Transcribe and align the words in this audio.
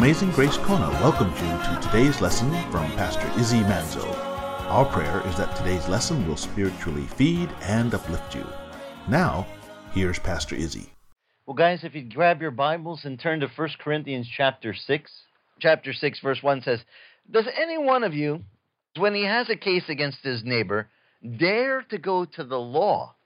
Amazing 0.00 0.30
Grace 0.30 0.56
Kona 0.56 0.88
welcomes 1.02 1.38
you 1.42 1.46
to 1.46 1.78
today's 1.82 2.22
lesson 2.22 2.50
from 2.70 2.90
Pastor 2.92 3.30
Izzy 3.38 3.60
Manzo. 3.64 4.02
Our 4.70 4.86
prayer 4.86 5.20
is 5.26 5.36
that 5.36 5.54
today's 5.54 5.86
lesson 5.90 6.26
will 6.26 6.38
spiritually 6.38 7.06
feed 7.18 7.50
and 7.60 7.92
uplift 7.92 8.34
you. 8.34 8.46
Now, 9.10 9.46
here's 9.92 10.18
Pastor 10.18 10.54
Izzy. 10.54 10.90
Well, 11.44 11.54
guys, 11.54 11.84
if 11.84 11.94
you 11.94 12.00
grab 12.00 12.40
your 12.40 12.50
Bibles 12.50 13.04
and 13.04 13.20
turn 13.20 13.40
to 13.40 13.48
1 13.48 13.68
Corinthians 13.78 14.26
chapter 14.34 14.72
6, 14.72 15.12
chapter 15.58 15.92
6, 15.92 16.20
verse 16.20 16.42
1 16.42 16.62
says, 16.62 16.80
Does 17.30 17.46
any 17.54 17.76
one 17.76 18.02
of 18.02 18.14
you, 18.14 18.42
when 18.96 19.14
he 19.14 19.26
has 19.26 19.50
a 19.50 19.54
case 19.54 19.84
against 19.90 20.24
his 20.24 20.42
neighbor, 20.42 20.88
dare 21.36 21.82
to 21.90 21.98
go 21.98 22.24
to 22.24 22.42
the 22.42 22.58
law 22.58 23.16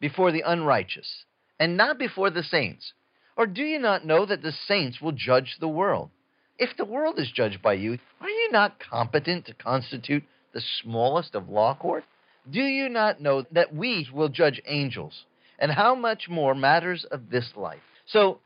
before 0.00 0.32
the 0.32 0.42
unrighteous 0.46 1.26
and 1.60 1.76
not 1.76 1.98
before 1.98 2.30
the 2.30 2.42
saints? 2.42 2.94
Or 3.36 3.46
do 3.46 3.62
you 3.62 3.78
not 3.78 4.04
know 4.04 4.26
that 4.26 4.42
the 4.42 4.52
saints 4.52 5.00
will 5.00 5.12
judge 5.12 5.56
the 5.58 5.68
world? 5.68 6.10
If 6.58 6.76
the 6.76 6.84
world 6.84 7.18
is 7.18 7.32
judged 7.32 7.62
by 7.62 7.74
you, 7.74 7.98
are 8.20 8.28
you 8.28 8.52
not 8.52 8.78
competent 8.78 9.46
to 9.46 9.54
constitute 9.54 10.24
the 10.52 10.60
smallest 10.60 11.34
of 11.34 11.48
law 11.48 11.74
courts? 11.74 12.06
Do 12.50 12.60
you 12.60 12.88
not 12.88 13.20
know 13.20 13.46
that 13.52 13.74
we 13.74 14.06
will 14.12 14.28
judge 14.28 14.60
angels? 14.66 15.24
And 15.58 15.72
how 15.72 15.94
much 15.94 16.28
more 16.28 16.54
matters 16.54 17.04
of 17.04 17.30
this 17.30 17.56
life? 17.56 17.80
So, 18.06 18.40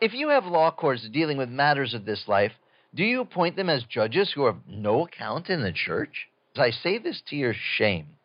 if 0.00 0.12
you 0.12 0.28
have 0.28 0.44
law 0.44 0.70
courts 0.70 1.08
dealing 1.08 1.38
with 1.38 1.48
matters 1.48 1.94
of 1.94 2.04
this 2.04 2.28
life, 2.28 2.52
do 2.94 3.04
you 3.04 3.20
appoint 3.20 3.56
them 3.56 3.70
as 3.70 3.84
judges 3.84 4.32
who 4.32 4.44
are 4.44 4.50
of 4.50 4.66
no 4.68 5.06
account 5.06 5.48
in 5.48 5.62
the 5.62 5.72
church? 5.72 6.28
I 6.56 6.70
say 6.70 6.98
this 6.98 7.22
to 7.28 7.36
your 7.36 7.54
shame, 7.54 8.16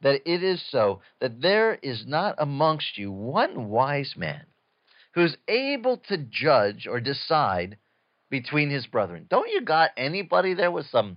that 0.00 0.22
it 0.24 0.42
is 0.42 0.64
so 0.70 1.00
that 1.20 1.40
there 1.40 1.74
is 1.76 2.04
not 2.06 2.34
amongst 2.38 2.98
you 2.98 3.12
one 3.12 3.68
wise 3.68 4.14
man 4.16 4.46
who's 5.16 5.36
able 5.48 5.96
to 5.96 6.18
judge 6.18 6.86
or 6.86 7.00
decide 7.00 7.78
between 8.30 8.68
his 8.70 8.86
brethren. 8.86 9.26
Don't 9.28 9.50
you 9.50 9.62
got 9.62 9.90
anybody 9.96 10.52
there 10.52 10.70
with 10.70 10.86
some 10.86 11.16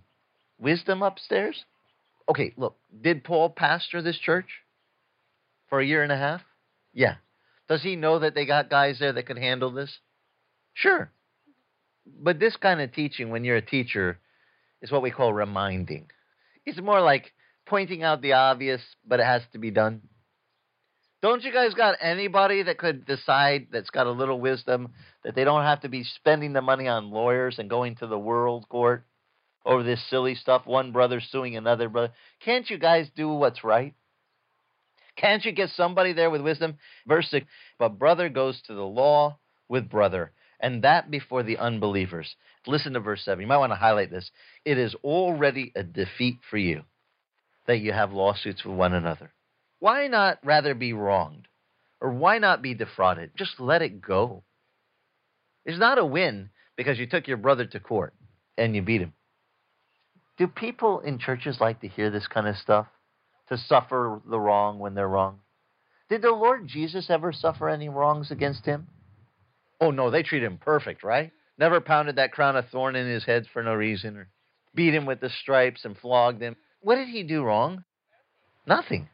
wisdom 0.58 1.04
upstairs? 1.04 1.66
Okay, 2.30 2.54
look, 2.56 2.78
did 3.02 3.26
Paul 3.26 3.50
pastor 3.50 4.02
this 4.02 4.18
church 4.18 4.48
for 5.68 5.82
a 5.82 5.86
year 5.86 6.02
and 6.02 6.14
a 6.14 6.18
half? 6.18 6.42
Yeah. 6.94 7.16
Does 7.68 7.84
he 7.84 7.98
know 7.98 8.20
that 8.20 8.36
they 8.36 8.46
got 8.46 8.70
guys 8.70 9.00
there 9.00 9.12
that 9.12 9.26
could 9.26 9.38
handle 9.38 9.72
this? 9.72 10.00
Sure. 10.74 11.12
But 12.06 12.40
this 12.40 12.56
kind 12.56 12.80
of 12.80 12.94
teaching, 12.94 13.30
when 13.30 13.44
you're 13.44 13.58
a 13.58 13.62
teacher, 13.62 14.18
is 14.82 14.92
what 14.92 15.02
we 15.02 15.12
call 15.12 15.34
reminding. 15.34 16.08
It's 16.66 16.80
more 16.80 17.02
like 17.02 17.34
pointing 17.66 18.04
out 18.04 18.22
the 18.22 18.34
obvious, 18.34 18.82
but 19.06 19.20
it 19.20 19.26
has 19.26 19.42
to 19.52 19.60
be 19.60 19.72
done. 19.72 20.04
Don't 21.22 21.44
you 21.44 21.52
guys 21.52 21.74
got 21.74 21.98
anybody 22.00 22.64
that 22.64 22.78
could 22.78 23.06
decide 23.06 23.68
that's 23.72 23.90
got 23.90 24.08
a 24.08 24.12
little 24.12 24.40
wisdom 24.40 24.94
that 25.24 25.36
they 25.36 25.44
don't 25.44 25.64
have 25.64 25.82
to 25.82 25.90
be 25.90 26.04
spending 26.04 26.54
the 26.54 26.62
money 26.62 26.88
on 26.88 27.12
lawyers 27.12 27.60
and 27.60 27.70
going 27.70 27.96
to 27.98 28.08
the 28.08 28.18
world 28.18 28.70
court 28.70 29.06
over 29.66 29.84
this 29.84 30.02
silly 30.10 30.36
stuff? 30.36 30.66
One 30.66 30.94
brother 30.94 31.20
suing 31.20 31.58
another 31.58 31.90
brother. 31.90 32.14
Can't 32.40 32.70
you 32.70 32.78
guys 32.78 33.10
do 33.16 33.28
what's 33.28 33.66
right? 33.66 33.96
Can't 35.18 35.44
you 35.44 35.52
get 35.52 35.70
somebody 35.72 36.14
there 36.14 36.30
with 36.30 36.42
wisdom? 36.42 36.78
Verse 37.06 37.30
6 37.30 37.46
But 37.78 38.00
brother 38.00 38.30
goes 38.30 38.62
to 38.64 38.74
the 38.74 38.86
law 38.86 39.38
with 39.68 39.90
brother, 39.90 40.32
and 40.62 40.84
that 40.84 41.12
before 41.12 41.44
the 41.44 41.58
unbelievers. 41.58 42.34
Listen 42.66 42.94
to 42.94 43.02
verse 43.02 43.26
7. 43.26 43.42
You 43.42 43.48
might 43.48 43.58
want 43.58 43.74
to 43.74 43.78
highlight 43.78 44.10
this. 44.10 44.32
It 44.64 44.78
is 44.78 44.96
already 45.04 45.74
a 45.76 45.84
defeat 45.84 46.38
for 46.50 46.58
you 46.58 46.84
that 47.68 47.80
you 47.80 47.92
have 47.92 48.14
lawsuits 48.14 48.64
with 48.64 48.76
one 48.76 48.94
another. 48.94 49.34
Why 49.80 50.08
not 50.08 50.40
rather 50.44 50.74
be 50.74 50.94
wronged? 50.94 51.48
Or 52.02 52.12
why 52.12 52.38
not 52.38 52.62
be 52.62 52.74
defrauded? 52.74 53.32
Just 53.36 53.60
let 53.60 53.82
it 53.82 54.02
go. 54.02 54.44
It's 55.66 55.80
not 55.80 55.98
a 55.98 56.06
win 56.06 56.50
because 56.78 56.98
you 56.98 57.08
took 57.08 57.28
your 57.28 57.38
brother 57.38 57.66
to 57.66 57.80
court 57.80 58.14
and 58.58 58.76
you 58.76 58.82
beat 58.82 59.02
him. 59.02 59.14
Do 60.38 60.48
people 60.48 61.02
in 61.02 61.20
churches 61.20 61.60
like 61.60 61.82
to 61.82 61.88
hear 61.88 62.10
this 62.10 62.28
kind 62.28 62.48
of 62.48 62.56
stuff? 62.56 62.88
To 63.50 63.58
suffer 63.58 64.22
the 64.30 64.40
wrong 64.40 64.80
when 64.80 64.94
they're 64.94 65.08
wrong? 65.08 65.40
Did 66.10 66.22
the 66.22 66.32
Lord 66.32 66.68
Jesus 66.68 67.10
ever 67.10 67.34
suffer 67.34 67.68
any 67.68 67.90
wrongs 67.90 68.32
against 68.32 68.66
him? 68.66 68.88
Oh, 69.82 69.92
no, 69.92 70.10
they 70.10 70.24
treat 70.24 70.44
him 70.44 70.58
perfect, 70.58 71.04
right? 71.04 71.32
Never 71.58 71.82
pounded 71.82 72.16
that 72.16 72.32
crown 72.32 72.56
of 72.56 72.70
thorn 72.70 72.96
in 72.96 73.08
his 73.08 73.26
head 73.26 73.46
for 73.52 73.62
no 73.64 73.74
reason 73.74 74.18
or 74.18 74.30
beat 74.74 74.94
him 74.94 75.06
with 75.06 75.20
the 75.20 75.30
stripes 75.30 75.84
and 75.84 75.98
flogged 75.98 76.42
him. 76.42 76.56
What 76.82 76.96
did 76.96 77.10
he 77.10 77.24
do 77.24 77.44
wrong? 77.44 77.84
Nothing. 78.66 79.10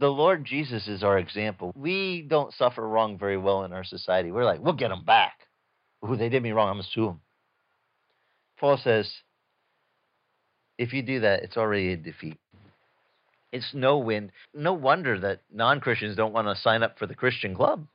The 0.00 0.08
Lord 0.08 0.44
Jesus 0.44 0.88
is 0.88 1.04
our 1.04 1.18
example. 1.18 1.72
We 1.76 2.22
don't 2.22 2.52
suffer 2.54 2.86
wrong 2.86 3.16
very 3.16 3.38
well 3.38 3.64
in 3.64 3.72
our 3.72 3.84
society. 3.84 4.32
We're 4.32 4.44
like, 4.44 4.60
we'll 4.60 4.72
get 4.74 4.88
them 4.88 5.04
back. 5.04 5.34
Ooh, 6.04 6.16
they 6.16 6.28
did 6.28 6.42
me 6.42 6.52
wrong. 6.52 6.68
I'm 6.68 6.74
going 6.74 6.84
to 6.84 6.90
sue 6.90 7.06
them. 7.06 7.20
Paul 8.58 8.76
says, 8.76 9.10
if 10.78 10.92
you 10.92 11.02
do 11.02 11.20
that, 11.20 11.42
it's 11.42 11.56
already 11.56 11.92
a 11.92 11.96
defeat. 11.96 12.38
It's 13.52 13.72
no 13.72 13.98
win. 13.98 14.32
No 14.52 14.72
wonder 14.72 15.18
that 15.20 15.42
non 15.52 15.80
Christians 15.80 16.16
don't 16.16 16.32
want 16.32 16.48
to 16.48 16.60
sign 16.60 16.82
up 16.82 16.98
for 16.98 17.06
the 17.06 17.14
Christian 17.14 17.54
club. 17.54 17.86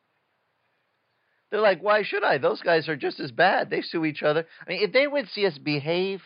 They're 1.51 1.59
like, 1.59 1.83
why 1.83 2.03
should 2.03 2.23
I? 2.23 2.37
Those 2.37 2.61
guys 2.61 2.87
are 2.87 2.95
just 2.95 3.19
as 3.19 3.31
bad. 3.31 3.69
They 3.69 3.81
sue 3.81 4.05
each 4.05 4.23
other. 4.23 4.45
I 4.65 4.69
mean, 4.69 4.83
if 4.83 4.93
they 4.93 5.07
would 5.07 5.27
see 5.29 5.45
us 5.45 5.57
behave 5.57 6.21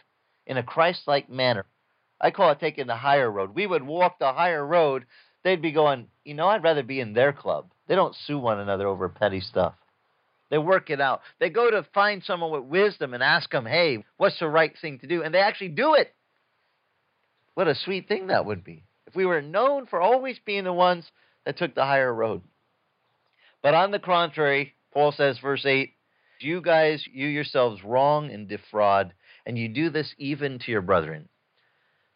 in 0.45 0.57
a 0.57 0.63
Christ 0.63 1.07
like 1.07 1.29
manner, 1.29 1.65
I 2.21 2.31
call 2.31 2.51
it 2.51 2.59
taking 2.59 2.87
the 2.87 2.95
higher 2.95 3.31
road. 3.31 3.55
We 3.55 3.65
would 3.65 3.83
walk 3.83 4.19
the 4.19 4.33
higher 4.33 4.65
road 4.65 5.05
they'd 5.43 5.61
be 5.61 5.71
going, 5.71 6.07
you 6.23 6.33
know, 6.33 6.47
I'd 6.47 6.63
rather 6.63 6.83
be 6.83 6.99
in 6.99 7.13
their 7.13 7.33
club. 7.33 7.71
They 7.87 7.95
don't 7.95 8.15
sue 8.25 8.39
one 8.39 8.59
another 8.59 8.87
over 8.87 9.09
petty 9.09 9.41
stuff. 9.41 9.73
They 10.49 10.57
work 10.57 10.89
it 10.89 11.01
out. 11.01 11.21
They 11.39 11.49
go 11.49 11.71
to 11.71 11.85
find 11.93 12.23
someone 12.23 12.51
with 12.51 12.69
wisdom 12.69 13.13
and 13.13 13.23
ask 13.23 13.49
them, 13.51 13.65
hey, 13.65 14.03
what's 14.17 14.39
the 14.39 14.47
right 14.47 14.73
thing 14.81 14.99
to 14.99 15.07
do? 15.07 15.23
And 15.23 15.33
they 15.33 15.39
actually 15.39 15.69
do 15.69 15.95
it. 15.95 16.13
What 17.55 17.67
a 17.67 17.75
sweet 17.75 18.07
thing 18.07 18.27
that 18.27 18.45
would 18.45 18.63
be. 18.63 18.83
If 19.07 19.15
we 19.15 19.25
were 19.25 19.41
known 19.41 19.85
for 19.85 20.01
always 20.01 20.39
being 20.45 20.63
the 20.63 20.73
ones 20.73 21.05
that 21.45 21.57
took 21.57 21.75
the 21.75 21.83
higher 21.83 22.13
road. 22.13 22.41
But 23.61 23.73
on 23.73 23.91
the 23.91 23.99
contrary, 23.99 24.73
Paul 24.93 25.11
says, 25.11 25.39
verse 25.39 25.65
8, 25.65 25.93
you 26.39 26.61
guys, 26.61 27.03
you 27.11 27.27
yourselves 27.27 27.83
wrong 27.83 28.29
and 28.29 28.47
defraud, 28.47 29.13
and 29.45 29.57
you 29.57 29.69
do 29.69 29.89
this 29.89 30.13
even 30.17 30.59
to 30.59 30.71
your 30.71 30.81
brethren. 30.81 31.29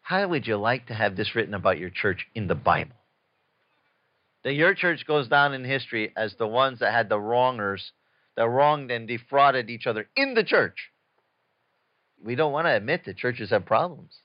How 0.02 0.28
would 0.28 0.48
you 0.48 0.58
like 0.58 0.88
to 0.88 0.94
have 0.94 1.16
this 1.16 1.36
written 1.36 1.54
about 1.54 1.80
your 1.80 1.90
church 1.90 2.28
in 2.36 2.48
the 2.48 2.56
Bible? 2.56 2.96
That 4.48 4.54
your 4.54 4.74
church 4.74 5.06
goes 5.06 5.28
down 5.28 5.54
in 5.54 5.66
history 5.66 6.14
as 6.16 6.34
the 6.36 6.48
ones 6.48 6.80
that 6.80 6.94
had 6.94 7.10
the 7.10 7.20
wrongers, 7.20 7.92
that 8.38 8.48
wronged 8.48 8.90
and 8.92 9.06
defrauded 9.06 9.70
each 9.70 9.86
other 9.86 10.08
in 10.16 10.36
the 10.36 10.44
church. 10.46 10.90
We 12.24 12.36
don't 12.36 12.54
want 12.54 12.66
to 12.66 12.74
admit 12.74 13.04
that 13.04 13.18
churches 13.18 13.50
have 13.50 13.66
problems. 13.66 14.16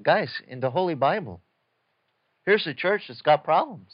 Guys, 0.00 0.30
in 0.46 0.60
the 0.60 0.70
Holy 0.70 0.94
Bible, 0.94 1.40
here's 2.44 2.68
a 2.68 2.72
church 2.72 3.08
that's 3.08 3.20
got 3.20 3.42
problems. 3.42 3.92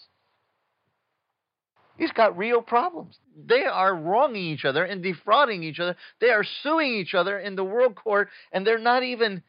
He's 1.97 2.13
got 2.13 2.37
real 2.37 2.61
problems. 2.61 3.17
They 3.35 3.65
are 3.65 3.97
wronging 3.97 4.43
each 4.43 4.67
other 4.67 4.85
and 4.85 5.03
defrauding 5.03 5.63
each 5.63 5.81
other. 5.81 5.97
They 6.21 6.29
are 6.29 6.45
suing 6.63 6.93
each 6.93 7.15
other 7.15 7.39
in 7.39 7.57
the 7.57 7.65
world 7.65 7.95
court, 7.95 8.29
and 8.53 8.67
they're 8.67 8.79
not 8.79 9.03
even 9.03 9.43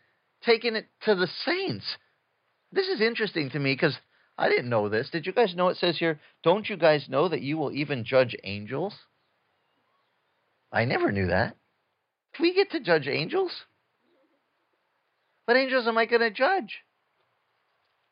taking 0.46 0.78
it 0.78 0.88
to 1.02 1.13
the 1.13 1.28
saints. 1.44 1.97
This 2.72 2.88
is 2.88 3.02
interesting 3.02 3.50
to 3.50 3.59
me 3.59 3.74
because 3.74 3.97
I 4.38 4.49
didn't 4.49 4.69
know 4.69 4.89
this. 4.89 5.09
Did 5.11 5.25
you 5.25 5.33
guys 5.33 5.55
know 5.55 5.69
it 5.69 5.77
says 5.77 5.97
here, 5.97 6.19
don't 6.44 6.67
you 6.67 6.75
guys 6.75 7.07
know 7.07 7.27
that 7.27 7.41
you 7.41 7.57
will 7.57 7.71
even 7.71 8.03
judge 8.03 8.35
angels? 8.44 8.95
I 10.71 10.85
never 10.85 11.11
knew 11.11 11.27
that. 11.27 11.55
We 12.39 12.53
get 12.53 12.71
to 12.71 12.79
judge 12.79 13.07
angels? 13.07 13.51
What 15.45 15.57
angels 15.57 15.88
am 15.88 15.97
I 15.97 16.05
going 16.05 16.21
to 16.21 16.31
judge? 16.31 16.79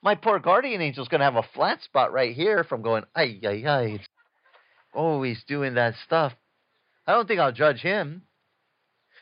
My 0.04 0.16
poor 0.16 0.40
guardian 0.40 0.82
angel's 0.82 1.08
going 1.08 1.20
to 1.20 1.26
have 1.26 1.36
a 1.36 1.48
flat 1.56 1.82
spot 1.84 2.12
right 2.12 2.36
here 2.36 2.64
from 2.64 2.82
going, 2.82 3.04
ay, 3.16 3.40
ay, 3.44 3.64
ay. 3.68 4.00
Oh, 4.94 5.24
he's 5.24 5.44
doing 5.48 5.76
that 5.76 5.96
stuff. 6.06 6.34
I 7.08 7.14
don't 7.14 7.28
think 7.28 7.40
I'll 7.40 7.52
judge 7.52 7.82
him. 7.82 8.24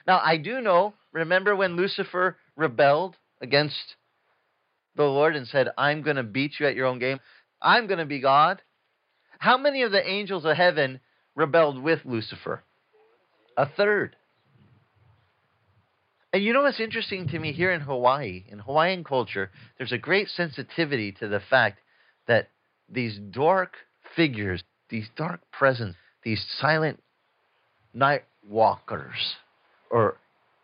Now, 0.08 0.20
I 0.24 0.38
do 0.38 0.60
know, 0.62 0.94
remember 1.14 1.56
when 1.56 1.76
Lucifer 1.76 2.38
rebelled 2.56 3.16
against 3.42 3.96
the 4.96 5.04
Lord 5.04 5.36
and 5.36 5.48
said, 5.48 5.70
I'm 5.78 6.02
going 6.02 6.18
to 6.18 6.24
beat 6.24 6.60
you 6.60 6.68
at 6.68 6.76
your 6.76 6.88
own 6.88 7.00
game? 7.00 7.20
I'm 7.62 7.88
going 7.88 8.00
to 8.00 8.06
be 8.06 8.20
God. 8.20 8.62
How 9.38 9.58
many 9.58 9.84
of 9.84 9.92
the 9.92 10.06
angels 10.06 10.46
of 10.46 10.56
heaven 10.56 11.00
rebelled 11.36 11.82
with 11.82 12.00
Lucifer? 12.06 12.64
A 13.58 13.68
third. 13.68 14.16
And 16.32 16.44
you 16.44 16.54
know 16.54 16.62
what's 16.62 16.80
interesting 16.80 17.28
to 17.30 17.40
me 17.40 17.54
here 17.54 17.72
in 17.72 17.82
Hawaii? 17.82 18.46
In 18.50 18.60
Hawaiian 18.60 19.04
culture, 19.04 19.50
there's 19.78 19.92
a 19.92 19.98
great 19.98 20.30
sensitivity 20.30 21.12
to 21.14 21.28
the 21.28 21.40
fact 21.40 21.80
that 22.28 22.50
these 22.88 23.18
dark 23.32 23.74
figures, 24.16 24.64
these 24.90 25.10
dark 25.16 25.42
presence, 25.52 25.96
these 26.24 26.46
silent 26.60 27.02
night 27.94 28.24
walkers 28.48 29.36
or 29.90 30.18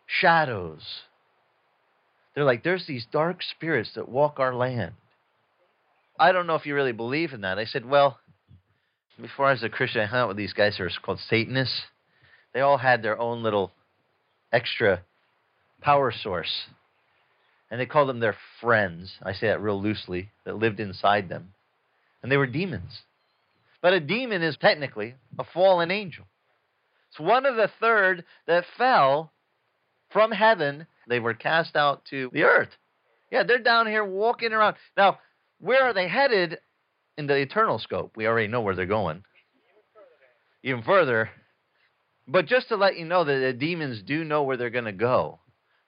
shadows, 0.06 0.82
they're 2.36 2.44
like, 2.44 2.62
there's 2.62 2.86
these 2.86 3.06
dark 3.10 3.42
spirits 3.42 3.92
that 3.94 4.10
walk 4.10 4.38
our 4.38 4.54
land. 4.54 4.92
I 6.20 6.32
don't 6.32 6.46
know 6.46 6.54
if 6.54 6.66
you 6.66 6.74
really 6.74 6.92
believe 6.92 7.32
in 7.32 7.40
that. 7.40 7.58
I 7.58 7.64
said, 7.64 7.86
well, 7.86 8.18
before 9.20 9.46
I 9.46 9.52
was 9.52 9.62
a 9.62 9.70
Christian, 9.70 10.02
I 10.02 10.06
hung 10.06 10.20
out 10.20 10.28
with 10.28 10.36
these 10.36 10.52
guys 10.52 10.76
who 10.76 10.84
are 10.84 10.90
called 11.02 11.18
Satanists. 11.30 11.82
They 12.52 12.60
all 12.60 12.76
had 12.76 13.02
their 13.02 13.18
own 13.18 13.42
little 13.42 13.72
extra 14.52 15.00
power 15.80 16.12
source. 16.12 16.66
And 17.70 17.80
they 17.80 17.86
called 17.86 18.10
them 18.10 18.20
their 18.20 18.36
friends. 18.60 19.14
I 19.22 19.32
say 19.32 19.48
that 19.48 19.62
real 19.62 19.80
loosely, 19.80 20.30
that 20.44 20.58
lived 20.58 20.78
inside 20.78 21.30
them. 21.30 21.54
And 22.22 22.30
they 22.30 22.36
were 22.36 22.46
demons. 22.46 23.00
But 23.80 23.94
a 23.94 24.00
demon 24.00 24.42
is 24.42 24.58
technically 24.58 25.14
a 25.38 25.44
fallen 25.54 25.90
angel. 25.90 26.26
It's 27.10 27.20
one 27.20 27.46
of 27.46 27.56
the 27.56 27.70
third 27.80 28.24
that 28.46 28.64
fell 28.76 29.32
from 30.10 30.32
heaven. 30.32 30.86
They 31.06 31.20
were 31.20 31.34
cast 31.34 31.76
out 31.76 32.04
to 32.10 32.30
the 32.32 32.42
earth. 32.42 32.70
Yeah, 33.30 33.42
they're 33.42 33.58
down 33.58 33.86
here 33.86 34.04
walking 34.04 34.52
around. 34.52 34.76
Now, 34.96 35.18
where 35.60 35.84
are 35.84 35.94
they 35.94 36.08
headed 36.08 36.58
in 37.16 37.26
the 37.26 37.36
eternal 37.36 37.78
scope? 37.78 38.12
We 38.16 38.26
already 38.26 38.48
know 38.48 38.60
where 38.60 38.74
they're 38.74 38.86
going. 38.86 39.22
Even 40.62 40.82
further. 40.82 41.30
But 42.28 42.46
just 42.46 42.68
to 42.68 42.76
let 42.76 42.96
you 42.96 43.04
know 43.04 43.24
that 43.24 43.38
the 43.38 43.52
demons 43.52 44.02
do 44.02 44.24
know 44.24 44.42
where 44.42 44.56
they're 44.56 44.70
going 44.70 44.84
to 44.84 44.92
go. 44.92 45.40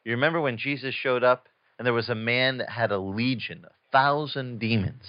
You 0.05 0.13
remember 0.13 0.41
when 0.41 0.57
Jesus 0.57 0.95
showed 0.95 1.25
up 1.25 1.49
and 1.79 1.87
there 1.87 1.93
was 1.93 2.09
a 2.09 2.15
man 2.15 2.59
that 2.59 2.71
had 2.71 2.93
a 2.93 2.99
legion, 2.99 3.65
a 3.65 3.73
thousand 3.93 4.59
demons. 4.59 5.05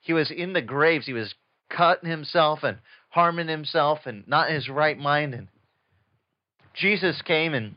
He 0.00 0.12
was 0.12 0.30
in 0.30 0.52
the 0.52 0.62
graves. 0.62 1.06
He 1.06 1.12
was 1.12 1.34
cutting 1.70 2.08
himself 2.08 2.62
and 2.62 2.78
harming 3.10 3.48
himself 3.48 4.00
and 4.06 4.26
not 4.26 4.48
in 4.48 4.54
his 4.54 4.68
right 4.68 4.98
mind. 4.98 5.34
And 5.34 5.48
Jesus 6.74 7.20
came 7.22 7.54
and 7.54 7.74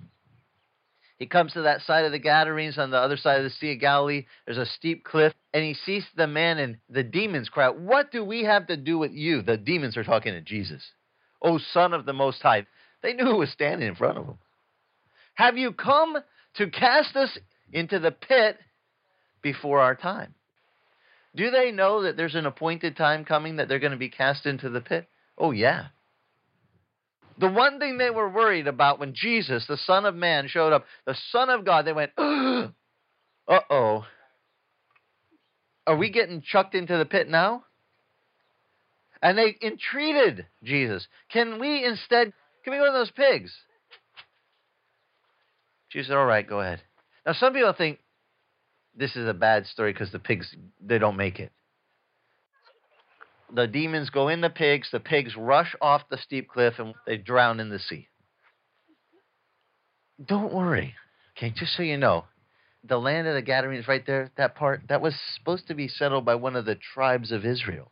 he 1.22 1.28
comes 1.28 1.54
to 1.54 1.62
that 1.62 1.82
side 1.82 2.04
of 2.04 2.12
the 2.12 2.18
Gadarenes 2.18 2.80
on 2.80 2.90
the 2.90 2.98
other 2.98 3.16
side 3.16 3.38
of 3.38 3.44
the 3.44 3.52
Sea 3.52 3.74
of 3.74 3.80
Galilee. 3.80 4.26
There's 4.44 4.58
a 4.58 4.66
steep 4.66 5.04
cliff, 5.04 5.34
and 5.54 5.64
he 5.64 5.76
sees 5.76 6.04
the 6.18 6.26
man, 6.26 6.58
and 6.58 6.78
the 6.90 7.04
demons 7.04 7.48
cry 7.48 7.66
out, 7.66 7.80
What 7.80 8.12
do 8.12 8.26
we 8.26 8.44
have 8.46 8.66
to 8.66 8.76
do 8.76 8.98
with 8.98 9.12
you? 9.12 9.44
The 9.44 9.56
demons 9.56 9.98
are 9.98 10.04
talking 10.04 10.34
to 10.34 10.42
Jesus. 10.42 10.84
O 11.40 11.60
Son 11.60 11.94
of 11.94 12.08
the 12.08 12.12
Most 12.14 12.42
High. 12.42 12.66
They 13.04 13.14
knew 13.14 13.26
who 13.26 13.38
was 13.38 13.52
standing 13.52 13.88
in 13.88 13.94
front 13.94 14.18
of 14.18 14.26
them. 14.26 14.40
Have 15.36 15.60
you 15.60 15.74
come 15.74 16.18
to 16.56 16.72
cast 16.72 17.16
us 17.16 17.38
into 17.72 18.00
the 18.00 18.10
pit 18.10 18.58
before 19.44 19.80
our 19.80 19.94
time? 19.94 20.34
Do 21.36 21.52
they 21.52 21.70
know 21.70 22.02
that 22.02 22.18
there's 22.18 22.34
an 22.34 22.48
appointed 22.48 22.98
time 22.98 23.26
coming 23.26 23.58
that 23.58 23.68
they're 23.68 23.78
going 23.78 23.92
to 23.92 23.98
be 23.98 24.10
cast 24.10 24.48
into 24.48 24.72
the 24.72 24.82
pit? 24.82 25.08
Oh, 25.38 25.52
yeah. 25.52 25.90
The 27.42 27.50
one 27.50 27.80
thing 27.80 27.98
they 27.98 28.12
were 28.12 28.30
worried 28.30 28.68
about 28.68 29.00
when 29.00 29.16
Jesus, 29.16 29.66
the 29.68 29.76
Son 29.76 30.06
of 30.06 30.14
Man, 30.14 30.48
showed 30.48 30.74
up, 30.74 30.86
the 31.08 31.18
Son 31.32 31.50
of 31.50 31.66
God, 31.66 31.86
they 31.86 31.92
went, 31.92 32.12
uh 32.18 32.70
oh. 33.48 34.06
Are 35.88 35.98
we 35.98 36.12
getting 36.12 36.44
chucked 36.44 36.76
into 36.76 36.96
the 37.00 37.06
pit 37.06 37.28
now? 37.28 37.64
And 39.24 39.40
they 39.40 39.58
entreated 39.60 40.46
Jesus. 40.64 41.08
Can 41.34 41.60
we 41.60 41.84
instead, 41.84 42.32
can 42.64 42.74
we 42.74 42.78
go 42.78 42.86
to 42.86 42.92
those 42.92 43.12
pigs? 43.12 43.52
Jesus 45.90 46.10
said, 46.10 46.18
All 46.18 46.26
right, 46.26 46.48
go 46.48 46.60
ahead. 46.60 46.82
Now, 47.26 47.34
some 47.34 47.54
people 47.54 47.74
think 47.74 47.98
this 48.96 49.16
is 49.16 49.28
a 49.28 49.34
bad 49.34 49.66
story 49.66 49.94
because 49.94 50.12
the 50.12 50.20
pigs, 50.20 50.56
they 50.80 51.00
don't 51.00 51.18
make 51.18 51.40
it. 51.40 51.52
The 53.54 53.68
demons 53.68 54.10
go 54.10 54.30
in 54.30 54.42
the 54.42 54.50
pigs, 54.50 54.90
the 54.92 55.00
pigs 55.00 55.36
rush 55.36 55.76
off 55.82 56.10
the 56.10 56.18
steep 56.18 56.50
cliff, 56.50 56.76
and 56.78 56.94
they 57.06 57.18
drown 57.18 57.60
in 57.60 57.70
the 57.70 57.80
sea. 57.80 58.08
Don't 60.26 60.54
worry. 60.54 60.96
Okay, 61.36 61.54
just 61.56 61.76
so 61.76 61.84
you 61.84 61.98
know, 61.98 62.26
the 62.84 62.98
land 62.98 63.28
of 63.28 63.36
the 63.36 63.42
Gadarenes 63.42 63.88
right 63.88 64.06
there, 64.06 64.32
that 64.38 64.56
part, 64.56 64.82
that 64.90 65.02
was 65.02 65.16
supposed 65.36 65.68
to 65.68 65.74
be 65.74 65.88
settled 65.88 66.26
by 66.26 66.36
one 66.36 66.56
of 66.56 66.66
the 66.66 66.76
tribes 66.76 67.32
of 67.32 67.46
Israel. 67.46 67.92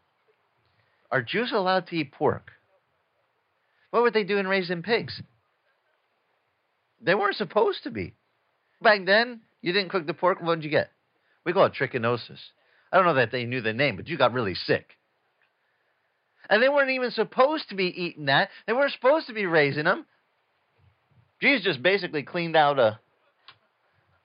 Are 1.11 1.21
Jews 1.21 1.51
allowed 1.51 1.87
to 1.87 1.95
eat 1.95 2.11
pork? 2.11 2.51
What 3.91 4.03
were 4.03 4.11
they 4.11 4.23
doing 4.23 4.45
raising 4.45 4.83
pigs? 4.83 5.21
They 7.01 7.15
weren't 7.15 7.35
supposed 7.35 7.83
to 7.83 7.91
be. 7.91 8.13
Back 8.81 9.05
then, 9.05 9.41
you 9.61 9.73
didn't 9.73 9.89
cook 9.89 10.05
the 10.05 10.13
pork. 10.13 10.41
What 10.41 10.55
did 10.55 10.63
you 10.63 10.69
get? 10.69 10.91
We 11.45 11.53
call 11.53 11.65
it 11.65 11.73
trichinosis. 11.73 12.39
I 12.91 12.97
don't 12.97 13.05
know 13.05 13.15
that 13.15 13.31
they 13.31 13.45
knew 13.45 13.61
the 13.61 13.73
name, 13.73 13.95
but 13.95 14.07
you 14.07 14.17
got 14.17 14.33
really 14.33 14.55
sick. 14.55 14.97
And 16.49 16.63
they 16.63 16.69
weren't 16.69 16.89
even 16.89 17.11
supposed 17.11 17.69
to 17.69 17.75
be 17.75 17.85
eating 17.85 18.25
that. 18.25 18.49
They 18.65 18.73
weren't 18.73 18.93
supposed 18.93 19.27
to 19.27 19.33
be 19.33 19.45
raising 19.45 19.83
them. 19.83 20.05
Jesus 21.41 21.63
just 21.63 21.83
basically 21.83 22.23
cleaned 22.23 22.55
out 22.55 22.79
a 22.79 22.99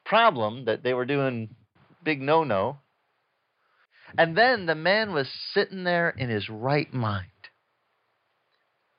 problem 0.04 0.64
that 0.64 0.82
they 0.82 0.94
were 0.94 1.04
doing 1.04 1.54
big 2.02 2.20
no 2.20 2.44
no. 2.44 2.78
And 4.16 4.36
then 4.36 4.66
the 4.66 4.74
man 4.74 5.12
was 5.12 5.28
sitting 5.52 5.84
there 5.84 6.10
in 6.10 6.28
his 6.28 6.48
right 6.48 6.92
mind, 6.92 7.26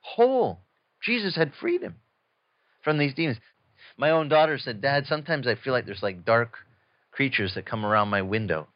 whole. 0.01 0.59
Jesus 1.01 1.35
had 1.35 1.53
freed 1.59 1.81
him 1.81 1.95
from 2.83 2.97
these 2.97 3.13
demons. 3.13 3.37
My 3.97 4.09
own 4.09 4.27
daughter 4.27 4.57
said, 4.57 4.81
Dad, 4.81 5.05
sometimes 5.07 5.47
I 5.47 5.55
feel 5.55 5.71
like 5.71 5.85
there's 5.85 6.03
like 6.03 6.25
dark 6.25 6.57
creatures 7.11 7.53
that 7.55 7.65
come 7.65 7.85
around 7.85 8.09
my 8.09 8.23
window, 8.23 8.67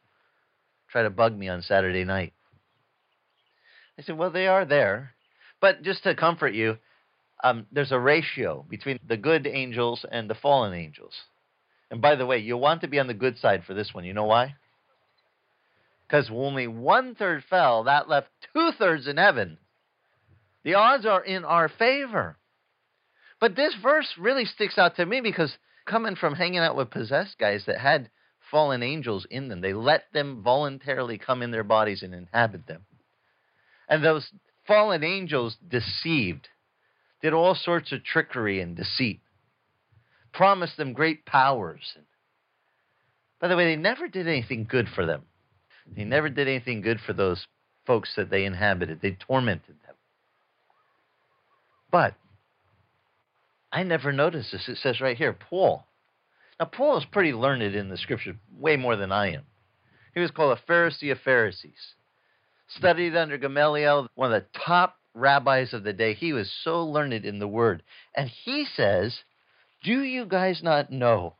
try 0.90 1.02
to 1.02 1.10
bug 1.10 1.36
me 1.36 1.48
on 1.48 1.60
Saturday 1.60 2.04
night. 2.04 2.32
I 4.00 4.02
said, 4.02 4.16
Well, 4.16 4.30
they 4.30 4.46
are 4.46 4.64
there. 4.64 5.12
But 5.60 5.82
just 5.82 6.04
to 6.04 6.14
comfort 6.14 6.54
you, 6.54 6.78
um, 7.44 7.66
there's 7.70 7.92
a 7.92 7.98
ratio 7.98 8.64
between 8.66 8.98
the 9.06 9.18
good 9.18 9.46
angels 9.46 10.06
and 10.10 10.28
the 10.28 10.34
fallen 10.34 10.72
angels. 10.72 11.12
And 11.90 12.00
by 12.00 12.14
the 12.14 12.24
way, 12.24 12.38
you 12.38 12.56
want 12.56 12.80
to 12.80 12.88
be 12.88 12.98
on 12.98 13.08
the 13.08 13.14
good 13.14 13.36
side 13.36 13.64
for 13.66 13.74
this 13.74 13.92
one. 13.92 14.04
You 14.04 14.14
know 14.14 14.24
why? 14.24 14.54
Because 16.06 16.30
only 16.32 16.66
one 16.66 17.14
third 17.14 17.44
fell, 17.50 17.84
that 17.84 18.08
left 18.08 18.28
two 18.54 18.70
thirds 18.78 19.06
in 19.06 19.18
heaven. 19.18 19.58
The 20.64 20.74
odds 20.74 21.04
are 21.04 21.22
in 21.22 21.44
our 21.44 21.68
favor. 21.68 22.38
But 23.38 23.54
this 23.54 23.74
verse 23.82 24.14
really 24.18 24.46
sticks 24.46 24.78
out 24.78 24.96
to 24.96 25.04
me 25.04 25.20
because 25.20 25.58
coming 25.84 26.16
from 26.16 26.34
hanging 26.34 26.60
out 26.60 26.76
with 26.76 26.90
possessed 26.90 27.38
guys 27.38 27.64
that 27.66 27.78
had 27.78 28.08
fallen 28.50 28.82
angels 28.82 29.26
in 29.30 29.48
them, 29.48 29.60
they 29.60 29.74
let 29.74 30.04
them 30.14 30.42
voluntarily 30.42 31.18
come 31.18 31.42
in 31.42 31.50
their 31.50 31.64
bodies 31.64 32.02
and 32.02 32.14
inhabit 32.14 32.66
them. 32.66 32.86
And 33.90 34.04
those 34.04 34.30
fallen 34.66 35.02
angels 35.02 35.56
deceived, 35.68 36.48
did 37.20 37.34
all 37.34 37.56
sorts 37.56 37.90
of 37.90 38.04
trickery 38.04 38.60
and 38.60 38.76
deceit, 38.76 39.20
promised 40.32 40.76
them 40.76 40.92
great 40.92 41.26
powers. 41.26 41.96
By 43.40 43.48
the 43.48 43.56
way, 43.56 43.64
they 43.64 43.76
never 43.76 44.06
did 44.06 44.28
anything 44.28 44.66
good 44.70 44.88
for 44.88 45.04
them. 45.04 45.22
They 45.96 46.04
never 46.04 46.28
did 46.28 46.46
anything 46.46 46.82
good 46.82 47.00
for 47.00 47.12
those 47.12 47.46
folks 47.84 48.14
that 48.14 48.30
they 48.30 48.44
inhabited. 48.44 49.00
They 49.02 49.18
tormented 49.26 49.74
them. 49.84 49.96
But 51.90 52.14
I 53.72 53.82
never 53.82 54.12
noticed 54.12 54.52
this. 54.52 54.68
It 54.68 54.76
says 54.76 55.00
right 55.00 55.16
here, 55.16 55.32
Paul. 55.32 55.84
Now, 56.60 56.66
Paul 56.66 56.98
is 56.98 57.04
pretty 57.06 57.32
learned 57.32 57.62
in 57.74 57.88
the 57.88 57.96
scripture, 57.96 58.36
way 58.56 58.76
more 58.76 58.94
than 58.94 59.10
I 59.10 59.32
am. 59.32 59.42
He 60.14 60.20
was 60.20 60.30
called 60.30 60.56
a 60.56 60.70
Pharisee 60.70 61.10
of 61.10 61.18
Pharisees. 61.20 61.94
Studied 62.76 63.16
under 63.16 63.36
Gamaliel, 63.38 64.08
one 64.14 64.32
of 64.32 64.42
the 64.42 64.58
top 64.64 64.96
rabbis 65.14 65.72
of 65.72 65.82
the 65.82 65.92
day. 65.92 66.14
He 66.14 66.32
was 66.32 66.52
so 66.62 66.84
learned 66.84 67.24
in 67.24 67.38
the 67.38 67.48
word. 67.48 67.82
And 68.14 68.30
he 68.44 68.66
says, 68.76 69.18
Do 69.82 70.02
you 70.02 70.24
guys 70.24 70.60
not 70.62 70.90
know 70.90 71.34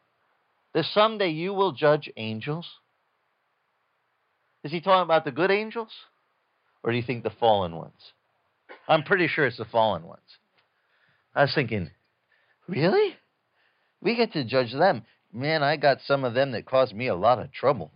that 0.75 0.87
someday 0.87 1.31
you 1.31 1.55
will 1.55 1.73
judge 1.73 2.11
angels? 2.17 2.67
Is 4.65 4.73
he 4.73 4.81
talking 4.81 5.05
about 5.05 5.25
the 5.25 5.31
good 5.31 5.51
angels? 5.51 5.93
Or 6.83 6.91
do 6.91 6.97
you 6.97 7.03
think 7.03 7.23
the 7.23 7.31
fallen 7.31 7.77
ones? 7.77 8.13
I'm 8.89 9.05
pretty 9.05 9.29
sure 9.29 9.47
it's 9.47 9.57
the 9.57 9.65
fallen 9.65 10.03
ones. 10.03 10.21
I 11.35 11.43
was 11.43 11.55
thinking, 11.55 11.91
Really? 12.69 13.17
We 14.01 14.17
get 14.17 14.33
to 14.33 14.45
judge 14.45 14.73
them. 14.73 15.05
Man, 15.33 15.63
I 15.63 15.77
got 15.77 15.99
some 16.07 16.25
of 16.25 16.35
them 16.35 16.53
that 16.53 16.67
caused 16.67 16.95
me 16.95 17.09
a 17.09 17.15
lot 17.15 17.39
of 17.39 17.53
trouble. 17.53 17.93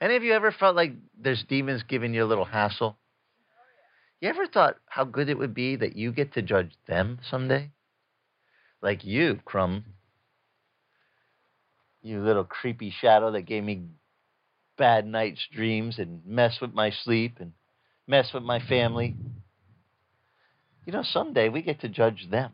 Any 0.00 0.16
of 0.16 0.22
you 0.22 0.32
ever 0.32 0.52
felt 0.52 0.76
like 0.76 0.92
there's 1.18 1.44
demons 1.48 1.82
giving 1.88 2.14
you 2.14 2.24
a 2.24 2.26
little 2.26 2.44
hassle? 2.44 2.98
You 4.20 4.28
ever 4.28 4.46
thought 4.46 4.76
how 4.86 5.04
good 5.04 5.28
it 5.28 5.38
would 5.38 5.54
be 5.54 5.76
that 5.76 5.96
you 5.96 6.12
get 6.12 6.34
to 6.34 6.42
judge 6.42 6.72
them 6.86 7.18
someday? 7.30 7.70
Like 8.80 9.04
you, 9.04 9.40
Crumb. 9.44 9.84
You 12.02 12.22
little 12.22 12.44
creepy 12.44 12.90
shadow 12.90 13.32
that 13.32 13.42
gave 13.42 13.64
me 13.64 13.84
bad 14.76 15.06
night's 15.06 15.46
dreams 15.52 15.98
and 15.98 16.24
mess 16.26 16.58
with 16.60 16.74
my 16.74 16.90
sleep 16.90 17.36
and 17.40 17.52
mess 18.06 18.32
with 18.34 18.42
my 18.42 18.60
family. 18.60 19.14
You 20.84 20.92
know, 20.92 21.02
someday 21.02 21.48
we 21.48 21.62
get 21.62 21.80
to 21.80 21.88
judge 21.88 22.28
them. 22.30 22.52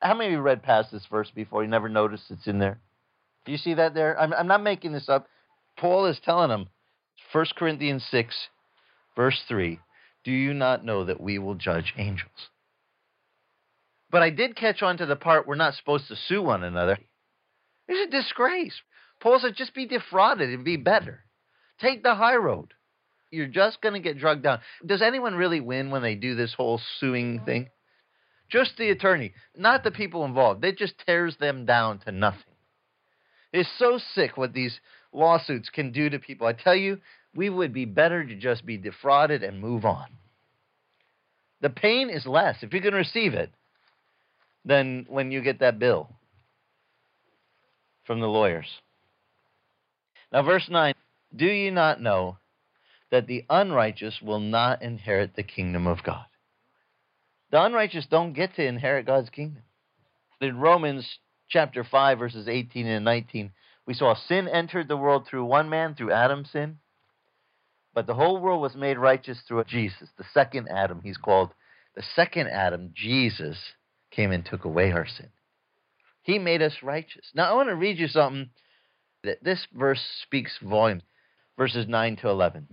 How 0.00 0.14
many 0.14 0.28
of 0.28 0.32
you 0.32 0.40
read 0.40 0.62
past 0.62 0.90
this 0.90 1.06
verse 1.10 1.30
before? 1.34 1.62
You 1.62 1.68
never 1.68 1.88
noticed 1.88 2.24
it's 2.30 2.46
in 2.46 2.58
there? 2.58 2.80
Do 3.44 3.52
you 3.52 3.58
see 3.58 3.74
that 3.74 3.94
there? 3.94 4.18
I'm, 4.18 4.32
I'm 4.32 4.46
not 4.46 4.62
making 4.62 4.92
this 4.92 5.08
up. 5.08 5.26
Paul 5.76 6.06
is 6.06 6.20
telling 6.24 6.50
them, 6.50 6.68
1 7.32 7.46
Corinthians 7.56 8.04
6, 8.10 8.48
verse 9.16 9.42
3, 9.48 9.78
Do 10.24 10.30
you 10.30 10.54
not 10.54 10.84
know 10.84 11.04
that 11.04 11.20
we 11.20 11.38
will 11.38 11.54
judge 11.54 11.94
angels? 11.96 12.50
But 14.10 14.22
I 14.22 14.30
did 14.30 14.56
catch 14.56 14.82
on 14.82 14.98
to 14.98 15.06
the 15.06 15.16
part 15.16 15.46
we're 15.46 15.54
not 15.54 15.74
supposed 15.74 16.08
to 16.08 16.16
sue 16.16 16.42
one 16.42 16.62
another. 16.62 16.98
It's 17.88 18.08
a 18.08 18.16
disgrace. 18.16 18.80
Paul 19.20 19.38
said, 19.40 19.54
just 19.56 19.74
be 19.74 19.86
defrauded 19.86 20.50
and 20.50 20.64
be 20.64 20.76
better. 20.76 21.24
Take 21.80 22.02
the 22.02 22.14
high 22.14 22.36
road. 22.36 22.74
You're 23.30 23.46
just 23.46 23.80
going 23.80 23.94
to 23.94 24.00
get 24.00 24.18
drugged 24.18 24.42
down. 24.42 24.60
Does 24.84 25.00
anyone 25.00 25.34
really 25.34 25.60
win 25.60 25.90
when 25.90 26.02
they 26.02 26.14
do 26.14 26.34
this 26.34 26.52
whole 26.54 26.80
suing 27.00 27.40
thing? 27.40 27.70
Just 28.50 28.76
the 28.76 28.90
attorney, 28.90 29.32
not 29.56 29.82
the 29.82 29.90
people 29.90 30.26
involved. 30.26 30.62
It 30.64 30.76
just 30.76 30.94
tears 31.06 31.36
them 31.38 31.64
down 31.64 32.00
to 32.00 32.12
nothing. 32.12 32.42
It's 33.50 33.68
so 33.78 33.98
sick 34.14 34.36
what 34.36 34.52
these 34.52 34.78
lawsuits 35.12 35.68
can 35.68 35.92
do 35.92 36.10
to 36.10 36.18
people. 36.18 36.46
I 36.46 36.52
tell 36.52 36.74
you, 36.74 36.98
we 37.34 37.48
would 37.48 37.72
be 37.72 37.84
better 37.84 38.24
to 38.24 38.34
just 38.34 38.64
be 38.66 38.76
defrauded 38.76 39.42
and 39.42 39.60
move 39.60 39.84
on. 39.84 40.06
The 41.60 41.70
pain 41.70 42.10
is 42.10 42.26
less 42.26 42.62
if 42.62 42.74
you 42.74 42.80
can 42.80 42.94
receive 42.94 43.34
it 43.34 43.52
than 44.64 45.06
when 45.08 45.30
you 45.30 45.40
get 45.40 45.60
that 45.60 45.78
bill 45.78 46.08
from 48.04 48.20
the 48.20 48.26
lawyers. 48.26 48.66
Now, 50.32 50.42
verse 50.42 50.68
9 50.68 50.94
Do 51.34 51.46
you 51.46 51.70
not 51.70 52.00
know 52.00 52.38
that 53.10 53.26
the 53.26 53.44
unrighteous 53.48 54.20
will 54.22 54.40
not 54.40 54.82
inherit 54.82 55.36
the 55.36 55.42
kingdom 55.42 55.86
of 55.86 56.02
God? 56.02 56.24
The 57.50 57.62
unrighteous 57.62 58.06
don't 58.10 58.32
get 58.32 58.54
to 58.56 58.66
inherit 58.66 59.06
God's 59.06 59.30
kingdom. 59.30 59.62
In 60.40 60.56
Romans 60.56 61.18
chapter 61.48 61.84
5, 61.84 62.18
verses 62.18 62.48
18 62.48 62.86
and 62.86 63.04
19, 63.04 63.52
we 63.86 63.94
saw 63.94 64.14
sin 64.14 64.48
entered 64.48 64.88
the 64.88 64.96
world 64.96 65.26
through 65.26 65.44
one 65.44 65.68
man, 65.68 65.94
through 65.94 66.12
Adam's 66.12 66.50
sin. 66.50 66.78
But 67.94 68.06
the 68.06 68.14
whole 68.14 68.40
world 68.40 68.62
was 68.62 68.74
made 68.74 68.96
righteous 68.96 69.42
through 69.46 69.64
Jesus, 69.64 70.08
the 70.16 70.24
second 70.32 70.68
Adam, 70.68 71.00
he's 71.02 71.18
called. 71.18 71.50
The 71.94 72.02
second 72.14 72.48
Adam, 72.48 72.92
Jesus, 72.94 73.58
came 74.10 74.32
and 74.32 74.44
took 74.44 74.64
away 74.64 74.92
our 74.92 75.06
sin. 75.06 75.28
He 76.22 76.38
made 76.38 76.62
us 76.62 76.76
righteous. 76.82 77.26
Now, 77.34 77.50
I 77.50 77.54
want 77.54 77.68
to 77.68 77.74
read 77.74 77.98
you 77.98 78.08
something 78.08 78.50
that 79.24 79.42
this 79.42 79.66
verse 79.74 80.00
speaks 80.22 80.58
volumes, 80.62 81.02
verses 81.58 81.86
9 81.86 82.16
to 82.18 82.28
11. 82.28 82.68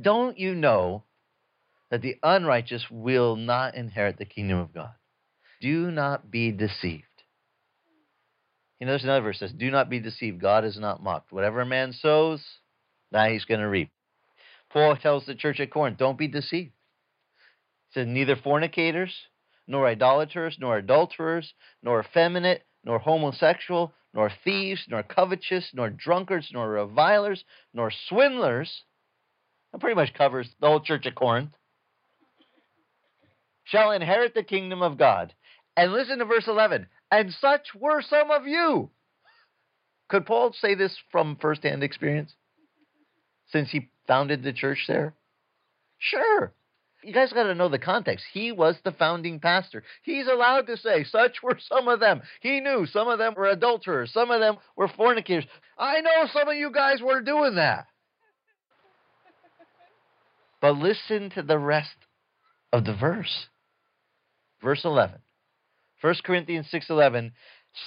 Don't 0.00 0.38
you 0.38 0.54
know 0.54 1.04
that 1.90 2.02
the 2.02 2.16
unrighteous 2.22 2.86
will 2.90 3.36
not 3.36 3.74
inherit 3.74 4.18
the 4.18 4.24
kingdom 4.24 4.58
of 4.58 4.74
God? 4.74 4.94
Do 5.60 5.90
not 5.90 6.30
be 6.30 6.50
deceived. 6.50 7.04
You 8.84 8.88
know, 8.88 8.92
there's 8.92 9.04
another 9.04 9.22
verse 9.22 9.38
that 9.38 9.48
says, 9.48 9.56
Do 9.56 9.70
not 9.70 9.88
be 9.88 9.98
deceived. 9.98 10.42
God 10.42 10.66
is 10.66 10.78
not 10.78 11.02
mocked. 11.02 11.32
Whatever 11.32 11.62
a 11.62 11.64
man 11.64 11.94
sows, 11.94 12.44
that 13.12 13.30
he's 13.30 13.46
going 13.46 13.60
to 13.60 13.66
reap. 13.66 13.88
Paul 14.70 14.94
tells 14.94 15.24
the 15.24 15.34
church 15.34 15.58
at 15.58 15.70
Corinth, 15.70 15.96
Don't 15.96 16.18
be 16.18 16.28
deceived. 16.28 16.72
He 17.88 17.98
says, 17.98 18.06
Neither 18.06 18.36
fornicators, 18.36 19.10
nor 19.66 19.86
idolaters, 19.86 20.58
nor 20.60 20.76
adulterers, 20.76 21.54
nor 21.82 22.00
effeminate, 22.00 22.66
nor 22.84 22.98
homosexual, 22.98 23.94
nor 24.12 24.30
thieves, 24.44 24.84
nor 24.86 25.02
covetous, 25.02 25.70
nor 25.72 25.88
drunkards, 25.88 26.50
nor 26.52 26.68
revilers, 26.68 27.42
nor 27.72 27.90
swindlers. 28.10 28.82
That 29.72 29.78
pretty 29.78 29.96
much 29.96 30.12
covers 30.12 30.50
the 30.60 30.66
whole 30.66 30.80
church 30.80 31.06
at 31.06 31.14
Corinth. 31.14 31.52
Shall 33.64 33.92
inherit 33.92 34.34
the 34.34 34.42
kingdom 34.42 34.82
of 34.82 34.98
God. 34.98 35.32
And 35.74 35.90
listen 35.90 36.18
to 36.18 36.26
verse 36.26 36.46
11 36.46 36.86
and 37.10 37.32
such 37.32 37.74
were 37.74 38.02
some 38.02 38.30
of 38.30 38.46
you. 38.46 38.90
Could 40.08 40.26
Paul 40.26 40.52
say 40.52 40.74
this 40.74 40.96
from 41.10 41.36
firsthand 41.40 41.82
experience 41.82 42.34
since 43.50 43.70
he 43.70 43.88
founded 44.06 44.42
the 44.42 44.52
church 44.52 44.84
there? 44.86 45.14
Sure. 45.98 46.52
You 47.02 47.12
guys 47.12 47.32
got 47.32 47.44
to 47.44 47.54
know 47.54 47.68
the 47.68 47.78
context. 47.78 48.24
He 48.32 48.50
was 48.50 48.76
the 48.82 48.92
founding 48.92 49.38
pastor. 49.38 49.82
He's 50.02 50.26
allowed 50.26 50.66
to 50.68 50.76
say, 50.76 51.04
such 51.04 51.42
were 51.42 51.58
some 51.68 51.86
of 51.88 52.00
them. 52.00 52.22
He 52.40 52.60
knew 52.60 52.86
some 52.86 53.08
of 53.08 53.18
them 53.18 53.34
were 53.36 53.46
adulterers, 53.46 54.12
some 54.12 54.30
of 54.30 54.40
them 54.40 54.56
were 54.76 54.88
fornicators. 54.88 55.44
I 55.78 56.00
know 56.00 56.26
some 56.32 56.48
of 56.48 56.54
you 56.54 56.70
guys 56.70 57.00
were 57.02 57.20
doing 57.20 57.56
that. 57.56 57.86
But 60.60 60.76
listen 60.76 61.30
to 61.30 61.42
the 61.42 61.58
rest 61.58 61.96
of 62.72 62.84
the 62.86 62.94
verse. 62.94 63.48
Verse 64.62 64.82
11. 64.82 65.18
1 66.04 66.16
Corinthians 66.22 66.66
6:11 66.70 67.32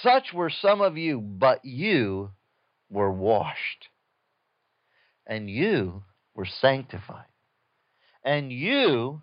Such 0.02 0.32
were 0.34 0.50
some 0.50 0.80
of 0.80 0.98
you 0.98 1.20
but 1.20 1.64
you 1.64 2.32
were 2.90 3.12
washed 3.12 3.90
and 5.24 5.48
you 5.48 6.02
were 6.34 6.44
sanctified 6.44 7.28
and 8.24 8.50
you 8.50 9.22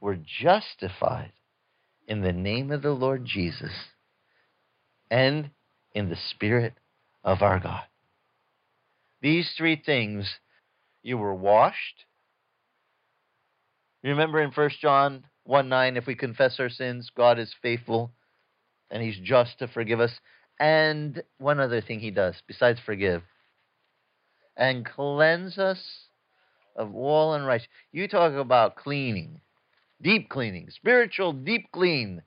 were 0.00 0.16
justified 0.16 1.32
in 2.08 2.22
the 2.22 2.32
name 2.32 2.70
of 2.70 2.80
the 2.80 2.92
Lord 2.92 3.26
Jesus 3.26 3.90
and 5.10 5.50
in 5.92 6.08
the 6.08 6.16
spirit 6.30 6.72
of 7.22 7.42
our 7.42 7.60
God. 7.60 7.84
These 9.20 9.52
three 9.58 9.76
things 9.76 10.38
you 11.02 11.18
were 11.18 11.34
washed. 11.34 12.06
Remember 14.02 14.40
in 14.40 14.50
1 14.50 14.70
John 14.80 15.24
1 15.44 15.68
9, 15.68 15.96
if 15.96 16.06
we 16.06 16.14
confess 16.14 16.60
our 16.60 16.68
sins, 16.68 17.10
God 17.14 17.38
is 17.38 17.54
faithful 17.62 18.12
and 18.90 19.02
He's 19.02 19.18
just 19.18 19.58
to 19.58 19.68
forgive 19.68 20.00
us. 20.00 20.12
And 20.60 21.22
one 21.38 21.58
other 21.58 21.80
thing 21.80 22.00
He 22.00 22.10
does, 22.10 22.34
besides 22.46 22.78
forgive, 22.84 23.22
and 24.56 24.84
cleanse 24.84 25.58
us 25.58 25.82
of 26.76 26.94
all 26.94 27.34
unrighteousness. 27.34 27.72
You 27.90 28.06
talk 28.06 28.34
about 28.34 28.76
cleaning, 28.76 29.40
deep 30.00 30.28
cleaning, 30.28 30.68
spiritual 30.70 31.32
deep 31.32 31.70
clean. 31.72 32.22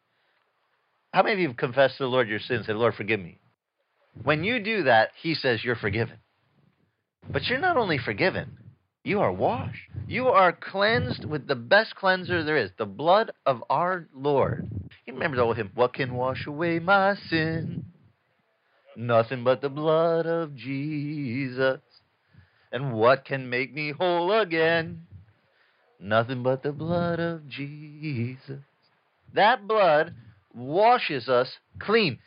How 1.14 1.24
many 1.24 1.34
of 1.34 1.40
you 1.40 1.48
have 1.50 1.58
confessed 1.58 1.98
to 1.98 2.04
the 2.04 2.10
Lord 2.10 2.28
your 2.28 2.40
sins 2.40 2.60
and 2.60 2.66
said, 2.66 2.76
Lord, 2.76 2.96
forgive 2.96 3.20
me? 3.20 3.40
When 4.24 4.44
you 4.44 4.60
do 4.60 4.84
that, 4.84 5.12
He 5.22 5.36
says 5.36 5.64
you're 5.64 5.76
forgiven. 5.76 6.18
But 7.30 7.44
you're 7.44 7.60
not 7.60 7.78
only 7.78 7.98
forgiven, 7.98 8.58
you 9.06 9.22
are 9.22 9.32
washed. 9.32 9.90
You 10.08 10.30
are 10.30 10.52
cleansed 10.52 11.26
with 11.26 11.48
the 11.48 11.56
best 11.56 11.96
cleanser 11.96 12.44
there 12.44 12.58
is, 12.58 12.72
the 12.78 12.88
blood 12.88 13.32
of 13.46 13.64
our 13.70 14.08
Lord. 14.14 14.68
You 15.06 15.14
remember 15.14 15.38
the 15.38 15.44
old 15.44 15.58
hymn, 15.58 15.72
What 15.76 15.94
can 15.94 16.16
wash 16.16 16.48
away 16.48 16.80
my 16.80 17.16
sin? 17.30 17.86
Nothing 18.98 19.44
but 19.44 19.62
the 19.62 19.70
blood 19.70 20.26
of 20.26 20.56
Jesus. 20.56 21.82
And 22.72 22.94
what 22.94 23.26
can 23.26 23.48
make 23.48 23.74
me 23.74 23.92
whole 23.92 24.32
again? 24.32 25.06
Nothing 26.00 26.42
but 26.42 26.64
the 26.64 26.72
blood 26.72 27.20
of 27.20 27.48
Jesus. 27.48 28.62
That 29.34 29.68
blood 29.68 30.16
washes 30.54 31.30
us 31.30 31.60
clean. 31.80 32.18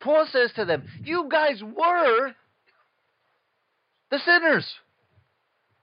Paul 0.00 0.26
says 0.30 0.52
to 0.56 0.66
them, 0.66 0.84
You 1.02 1.26
guys 1.30 1.62
were 1.62 2.32
the 4.10 4.18
sinners. 4.18 4.66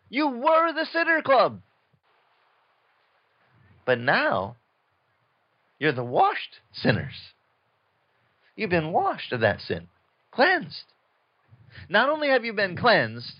You 0.10 0.28
were 0.28 0.74
the 0.74 0.86
sinner 0.92 1.22
club. 1.22 1.62
But 3.86 4.00
now, 4.00 4.56
you're 5.80 5.92
the 5.92 6.04
washed 6.04 6.60
sinners. 6.74 7.14
You've 8.56 8.70
been 8.70 8.92
washed 8.92 9.32
of 9.34 9.42
that 9.42 9.62
sin, 9.62 9.88
cleansed. 10.32 10.86
Not 11.90 12.10
only 12.10 12.30
have 12.30 12.46
you 12.46 12.54
been 12.54 12.78
cleansed, 12.78 13.34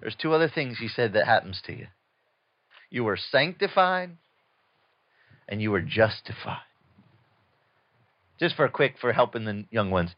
there's 0.00 0.16
two 0.16 0.32
other 0.32 0.48
things 0.48 0.78
he 0.78 0.88
said 0.88 1.12
that 1.12 1.26
happens 1.26 1.60
to 1.66 1.72
you. 1.72 1.86
You 2.90 3.04
were 3.04 3.18
sanctified 3.18 4.16
and 5.48 5.60
you 5.60 5.70
were 5.70 5.82
justified. 5.82 6.62
Just 8.40 8.54
for 8.56 8.64
a 8.64 8.70
quick, 8.70 8.94
for 9.00 9.12
helping 9.12 9.44
the 9.44 9.64
young 9.70 9.90
ones, 9.90 10.10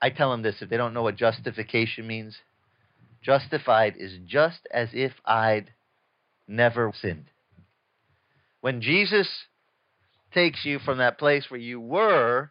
I 0.00 0.10
tell 0.10 0.30
them 0.30 0.42
this 0.42 0.62
if 0.62 0.70
they 0.70 0.76
don't 0.76 0.94
know 0.94 1.02
what 1.02 1.16
justification 1.16 2.06
means, 2.06 2.38
Justified 3.22 3.94
is 3.98 4.12
just 4.26 4.66
as 4.72 4.88
if 4.92 5.12
I'd 5.24 5.72
never 6.46 6.92
sinned. 7.00 7.30
When 8.60 8.80
Jesus 8.80 9.28
takes 10.32 10.64
you 10.64 10.78
from 10.78 10.98
that 10.98 11.18
place 11.18 11.46
where 11.48 11.60
you 11.60 11.80
were 11.80 12.50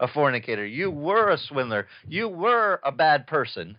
a 0.00 0.08
fornicator, 0.08 0.66
you 0.66 0.90
were 0.90 1.30
a 1.30 1.38
swindler, 1.38 1.86
you 2.06 2.28
were 2.28 2.80
a 2.84 2.92
bad 2.92 3.26
person, 3.26 3.78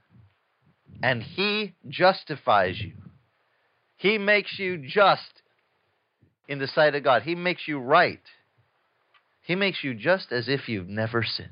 and 1.02 1.24
He 1.24 1.76
justifies 1.88 2.80
you. 2.80 2.94
He 3.96 4.18
makes 4.18 4.58
you 4.60 4.78
just 4.78 5.42
in 6.48 6.60
the 6.60 6.68
sight 6.68 6.96
of 6.96 7.04
God. 7.04 7.24
He 7.24 7.36
makes 7.36 7.68
you 7.68 7.80
right. 7.80 8.22
He 9.42 9.56
makes 9.56 9.84
you 9.84 9.94
just 9.94 10.32
as 10.32 10.48
if 10.48 10.70
you've 10.70 10.90
never 10.90 11.24
sinned. 11.24 11.50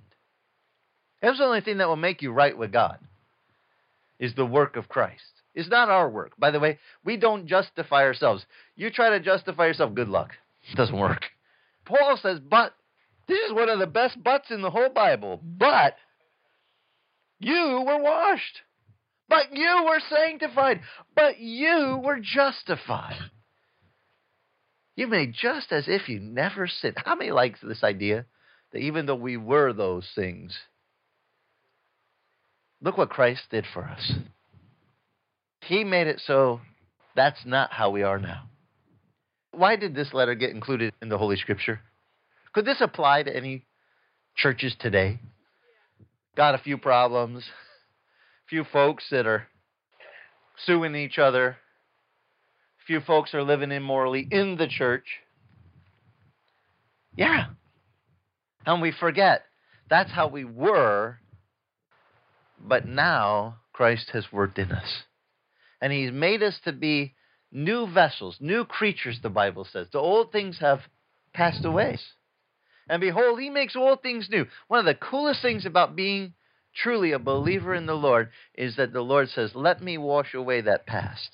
That's 1.22 1.40
the 1.40 1.46
only 1.46 1.62
thing 1.62 1.78
that 1.78 1.88
will 1.88 1.96
make 1.96 2.22
you 2.22 2.32
right 2.32 2.58
with 2.58 2.72
God 2.72 3.00
is 4.20 4.34
the 4.36 4.46
work 4.46 4.76
of 4.76 4.90
Christ. 4.90 5.24
It's 5.54 5.70
not 5.70 5.90
our 5.90 6.10
work. 6.10 6.34
By 6.38 6.52
the 6.52 6.60
way, 6.60 6.80
we 7.04 7.18
don't 7.18 7.48
justify 7.48 8.04
ourselves. 8.04 8.46
You 8.76 8.92
try 8.92 9.10
to 9.10 9.20
justify 9.20 9.68
yourself, 9.68 9.96
good 9.96 10.10
luck. 10.10 10.32
It 10.72 10.76
doesn't 10.76 10.98
work. 10.98 11.24
Paul 11.86 12.18
says, 12.22 12.40
but 12.40 12.74
this 13.28 13.40
is 13.40 13.54
one 13.54 13.70
of 13.70 13.80
the 13.80 13.88
best 13.88 14.22
buts 14.24 14.52
in 14.52 14.62
the 14.62 14.70
whole 14.70 14.90
Bible. 14.90 15.42
But 15.44 15.96
you 17.40 17.84
were 17.86 18.02
washed. 18.02 18.62
But 19.30 19.54
you 19.54 19.86
were 19.86 20.02
sanctified. 20.10 20.82
But 21.16 21.40
you 21.40 22.02
were 22.04 22.20
justified. 22.22 23.18
You 24.96 25.08
made 25.08 25.34
just 25.34 25.72
as 25.72 25.86
if 25.88 26.10
you 26.10 26.20
never 26.20 26.68
sinned. 26.68 26.98
How 27.04 27.16
many 27.16 27.32
likes 27.32 27.60
this 27.62 27.84
idea 27.84 28.26
that 28.72 28.80
even 28.80 29.06
though 29.06 29.16
we 29.16 29.38
were 29.38 29.74
those 29.74 30.08
things, 30.16 30.58
Look 32.82 32.98
what 32.98 33.10
Christ 33.10 33.44
did 33.50 33.66
for 33.74 33.84
us. 33.84 34.14
He 35.62 35.84
made 35.84 36.08
it 36.08 36.22
so 36.26 36.62
that's 37.16 37.46
not 37.46 37.72
how 37.72 37.90
we 37.90 38.04
are 38.04 38.20
now. 38.20 38.44
Why 39.52 39.76
did 39.76 39.96
this 39.96 40.14
letter 40.14 40.36
get 40.36 40.52
included 40.52 40.94
in 41.02 41.10
the 41.10 41.18
Holy 41.18 41.36
Scripture? 41.36 41.82
Could 42.54 42.66
this 42.66 42.80
apply 42.80 43.24
to 43.24 43.36
any 43.36 43.66
churches 44.36 44.76
today? 44.80 45.20
Got 46.36 46.56
a 46.56 46.60
few 46.60 46.78
problems, 46.78 47.44
few 48.48 48.64
folks 48.64 49.06
that 49.10 49.26
are 49.26 49.48
suing 50.66 50.96
each 50.96 51.18
other, 51.18 51.58
few 52.86 53.02
folks 53.02 53.34
are 53.34 53.44
living 53.44 53.72
immorally 53.72 54.28
in 54.32 54.56
the 54.58 54.68
church. 54.68 55.06
Yeah. 57.16 57.48
And 58.66 58.82
we 58.82 58.92
forget 58.92 59.44
that's 59.90 60.12
how 60.12 60.28
we 60.28 60.46
were, 60.46 61.18
but 62.60 62.88
now 62.88 63.58
Christ 63.74 64.10
has 64.14 64.32
worked 64.32 64.58
in 64.60 64.72
us. 64.72 65.04
And 65.82 65.94
He's 65.94 66.12
made 66.12 66.42
us 66.42 66.60
to 66.66 66.72
be 66.72 67.16
new 67.52 67.88
vessels, 67.88 68.38
new 68.40 68.66
creatures, 68.66 69.20
the 69.22 69.30
Bible 69.30 69.66
says. 69.66 69.88
The 69.92 70.00
old 70.00 70.32
things 70.32 70.60
have 70.60 70.82
passed 71.34 71.66
away. 71.66 72.00
And 72.90 73.02
behold, 73.02 73.40
He 73.40 73.50
makes 73.50 73.76
all 73.76 73.96
things 73.96 74.28
new. 74.30 74.46
One 74.68 74.80
of 74.80 74.86
the 74.86 74.96
coolest 74.96 75.42
things 75.42 75.66
about 75.66 75.96
being 75.96 76.34
truly 76.76 77.12
a 77.12 77.20
believer 77.20 77.74
in 77.74 77.86
the 77.86 77.96
Lord 77.96 78.30
is 78.56 78.76
that 78.78 78.94
the 78.94 79.02
Lord 79.02 79.30
says, 79.30 79.52
Let 79.54 79.82
me 79.82 79.98
wash 79.98 80.34
away 80.34 80.62
that 80.62 80.86
past. 80.86 81.30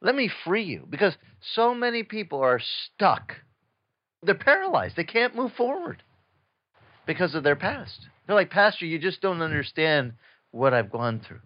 Let 0.00 0.14
me 0.14 0.30
free 0.44 0.64
you. 0.64 0.86
Because 0.88 1.16
so 1.54 1.74
many 1.74 2.02
people 2.02 2.40
are 2.40 2.60
stuck. 2.60 3.32
They're 4.22 4.34
paralyzed. 4.34 4.96
They 4.96 5.04
can't 5.04 5.34
move 5.34 5.52
forward 5.56 6.02
because 7.06 7.34
of 7.34 7.42
their 7.42 7.56
past. 7.56 8.06
They're 8.26 8.36
like, 8.36 8.50
Pastor, 8.50 8.86
you 8.86 8.98
just 8.98 9.20
don't 9.20 9.42
understand 9.42 10.14
what 10.50 10.74
I've 10.74 10.90
gone 10.90 11.20
through. 11.26 11.40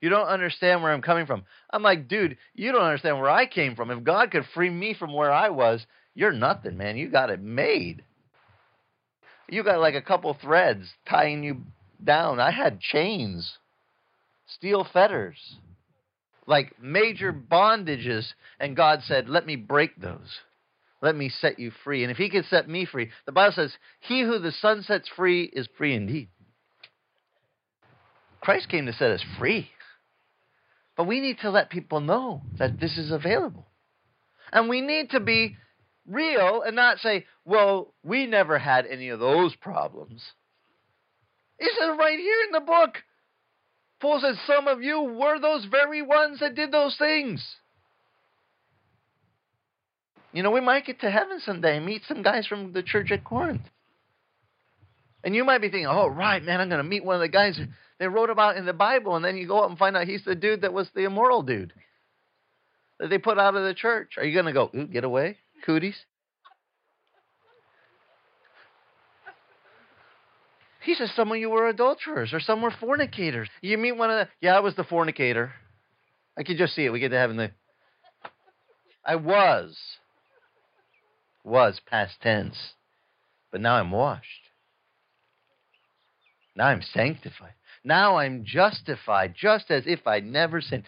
You 0.00 0.08
don't 0.08 0.28
understand 0.28 0.82
where 0.82 0.92
I'm 0.92 1.02
coming 1.02 1.26
from. 1.26 1.44
I'm 1.70 1.82
like, 1.82 2.08
dude, 2.08 2.38
you 2.54 2.72
don't 2.72 2.82
understand 2.82 3.18
where 3.18 3.30
I 3.30 3.46
came 3.46 3.76
from. 3.76 3.90
If 3.90 4.02
God 4.02 4.30
could 4.30 4.44
free 4.54 4.70
me 4.70 4.94
from 4.94 5.12
where 5.12 5.32
I 5.32 5.50
was, 5.50 5.84
you're 6.14 6.32
nothing, 6.32 6.76
man. 6.76 6.96
You 6.96 7.10
got 7.10 7.30
it 7.30 7.40
made. 7.40 8.02
You 9.48 9.62
got 9.62 9.80
like 9.80 9.94
a 9.94 10.02
couple 10.02 10.34
threads 10.40 10.86
tying 11.08 11.42
you 11.42 11.62
down. 12.02 12.40
I 12.40 12.50
had 12.50 12.80
chains, 12.80 13.58
steel 14.46 14.86
fetters, 14.90 15.56
like 16.46 16.80
major 16.80 17.32
bondages. 17.32 18.32
And 18.58 18.76
God 18.76 19.02
said, 19.04 19.28
let 19.28 19.44
me 19.44 19.56
break 19.56 20.00
those. 20.00 20.40
Let 21.02 21.16
me 21.16 21.30
set 21.30 21.58
you 21.58 21.72
free. 21.82 22.02
And 22.02 22.10
if 22.10 22.16
He 22.18 22.28
can 22.28 22.44
set 22.44 22.68
me 22.68 22.84
free, 22.84 23.10
the 23.26 23.32
Bible 23.32 23.54
says, 23.54 23.74
He 24.00 24.22
who 24.22 24.38
the 24.38 24.52
Son 24.52 24.82
sets 24.82 25.08
free 25.16 25.44
is 25.44 25.68
free 25.78 25.94
indeed. 25.94 26.28
Christ 28.40 28.68
came 28.68 28.86
to 28.86 28.92
set 28.92 29.10
us 29.10 29.24
free. 29.38 29.70
But 30.96 31.06
we 31.06 31.20
need 31.20 31.38
to 31.40 31.50
let 31.50 31.70
people 31.70 32.00
know 32.00 32.42
that 32.58 32.80
this 32.80 32.98
is 32.98 33.10
available. 33.10 33.66
And 34.52 34.68
we 34.68 34.80
need 34.80 35.10
to 35.10 35.20
be 35.20 35.56
real 36.06 36.62
and 36.62 36.76
not 36.76 36.98
say, 36.98 37.26
well, 37.44 37.94
we 38.02 38.26
never 38.26 38.58
had 38.58 38.86
any 38.86 39.08
of 39.08 39.20
those 39.20 39.54
problems. 39.56 40.22
It 41.58 41.72
says 41.78 41.96
right 41.98 42.18
here 42.18 42.36
in 42.46 42.52
the 42.52 42.60
book. 42.60 42.96
Paul 44.00 44.20
says, 44.20 44.36
some 44.46 44.66
of 44.66 44.82
you 44.82 45.02
were 45.02 45.38
those 45.38 45.66
very 45.70 46.02
ones 46.02 46.40
that 46.40 46.54
did 46.54 46.72
those 46.72 46.96
things. 46.96 47.46
You 50.32 50.42
know, 50.42 50.50
we 50.50 50.60
might 50.60 50.86
get 50.86 51.00
to 51.00 51.10
heaven 51.10 51.40
someday 51.44 51.76
and 51.76 51.86
meet 51.86 52.02
some 52.06 52.22
guys 52.22 52.46
from 52.46 52.72
the 52.72 52.82
church 52.82 53.10
at 53.10 53.24
Corinth. 53.24 53.62
And 55.24 55.34
you 55.34 55.44
might 55.44 55.60
be 55.60 55.68
thinking, 55.68 55.86
oh, 55.86 56.06
right, 56.06 56.42
man, 56.42 56.60
I'm 56.60 56.68
going 56.68 56.82
to 56.82 56.88
meet 56.88 57.04
one 57.04 57.16
of 57.16 57.20
the 57.20 57.28
guys 57.28 57.60
they 57.98 58.06
wrote 58.06 58.30
about 58.30 58.56
in 58.56 58.64
the 58.64 58.72
Bible, 58.72 59.16
and 59.16 59.24
then 59.24 59.36
you 59.36 59.46
go 59.46 59.60
up 59.60 59.68
and 59.68 59.78
find 59.78 59.96
out 59.96 60.06
he's 60.06 60.24
the 60.24 60.34
dude 60.34 60.62
that 60.62 60.72
was 60.72 60.88
the 60.94 61.04
immoral 61.04 61.42
dude 61.42 61.72
that 62.98 63.10
they 63.10 63.18
put 63.18 63.38
out 63.38 63.56
of 63.56 63.64
the 63.64 63.74
church. 63.74 64.12
Are 64.16 64.24
you 64.24 64.32
going 64.32 64.46
to 64.46 64.52
go, 64.52 64.70
ooh, 64.74 64.86
get 64.86 65.04
away, 65.04 65.36
cooties? 65.66 65.96
He 70.82 70.94
says 70.94 71.10
some 71.14 71.30
of 71.30 71.36
you 71.36 71.50
were 71.50 71.68
adulterers 71.68 72.32
or 72.32 72.40
some 72.40 72.62
were 72.62 72.72
fornicators. 72.80 73.48
You 73.60 73.76
meet 73.76 73.92
one 73.92 74.10
of 74.10 74.16
the, 74.16 74.28
yeah, 74.40 74.56
I 74.56 74.60
was 74.60 74.74
the 74.76 74.84
fornicator. 74.84 75.52
I 76.38 76.42
could 76.42 76.56
just 76.56 76.74
see 76.74 76.86
it. 76.86 76.90
We 76.90 77.00
get 77.00 77.10
to 77.10 77.18
heaven. 77.18 77.36
The, 77.36 77.50
I 79.04 79.16
was. 79.16 79.76
Was 81.44 81.80
past 81.86 82.20
tense. 82.22 82.74
But 83.50 83.60
now 83.60 83.76
I'm 83.76 83.90
washed. 83.90 84.24
Now 86.56 86.66
I'm 86.66 86.82
sanctified. 86.82 87.54
Now 87.82 88.16
I'm 88.16 88.44
justified, 88.44 89.34
just 89.34 89.70
as 89.70 89.84
if 89.86 90.06
I'd 90.06 90.26
never 90.26 90.60
sinned. 90.60 90.84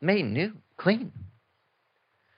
Made 0.00 0.24
new, 0.24 0.54
clean. 0.76 1.12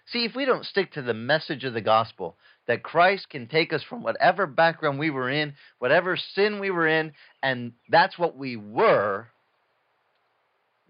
See, 0.07 0.25
if 0.25 0.35
we 0.35 0.44
don't 0.44 0.66
stick 0.66 0.92
to 0.92 1.03
the 1.03 1.14
message 1.14 1.64
of 1.64 1.75
the 1.75 1.81
gospel, 1.81 2.37
that 2.66 2.83
Christ 2.83 3.29
can 3.31 3.46
take 3.46 3.72
us 3.72 3.83
from 3.83 4.03
whatever 4.03 4.46
background 4.46 4.98
we 4.98 5.11
were 5.11 5.31
in, 5.31 5.55
whatever 5.79 6.16
sin 6.16 6.61
we 6.61 6.70
were 6.70 6.87
in, 6.87 7.12
and 7.42 7.72
that's 7.88 8.18
what 8.18 8.37
we 8.37 8.57
were, 8.57 9.29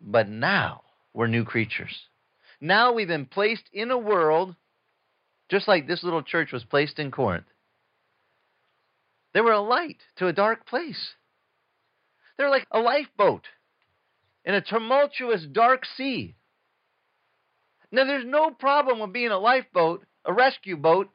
but 0.00 0.28
now 0.28 0.82
we're 1.14 1.28
new 1.28 1.44
creatures. 1.44 1.96
Now 2.60 2.92
we've 2.92 3.08
been 3.08 3.26
placed 3.26 3.64
in 3.72 3.90
a 3.90 3.98
world, 3.98 4.54
just 5.52 5.68
like 5.68 5.86
this 5.86 6.02
little 6.02 6.22
church 6.22 6.50
was 6.50 6.64
placed 6.64 6.98
in 6.98 7.10
Corinth. 7.10 7.44
They 9.34 9.42
were 9.42 9.52
a 9.52 9.60
light 9.60 9.98
to 10.16 10.26
a 10.26 10.32
dark 10.32 10.66
place. 10.66 11.12
They're 12.38 12.48
like 12.48 12.66
a 12.72 12.80
lifeboat 12.80 13.44
in 14.46 14.54
a 14.54 14.62
tumultuous, 14.62 15.44
dark 15.52 15.84
sea. 15.84 16.36
Now, 17.90 18.04
there's 18.04 18.24
no 18.24 18.50
problem 18.50 19.00
with 19.00 19.12
being 19.12 19.30
a 19.30 19.38
lifeboat, 19.38 20.06
a 20.24 20.32
rescue 20.32 20.78
boat 20.78 21.10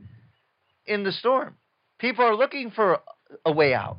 in 0.86 1.04
the 1.04 1.12
storm. 1.12 1.56
People 1.98 2.24
are 2.24 2.36
looking 2.36 2.70
for 2.70 3.00
a 3.44 3.52
way 3.52 3.74
out. 3.74 3.98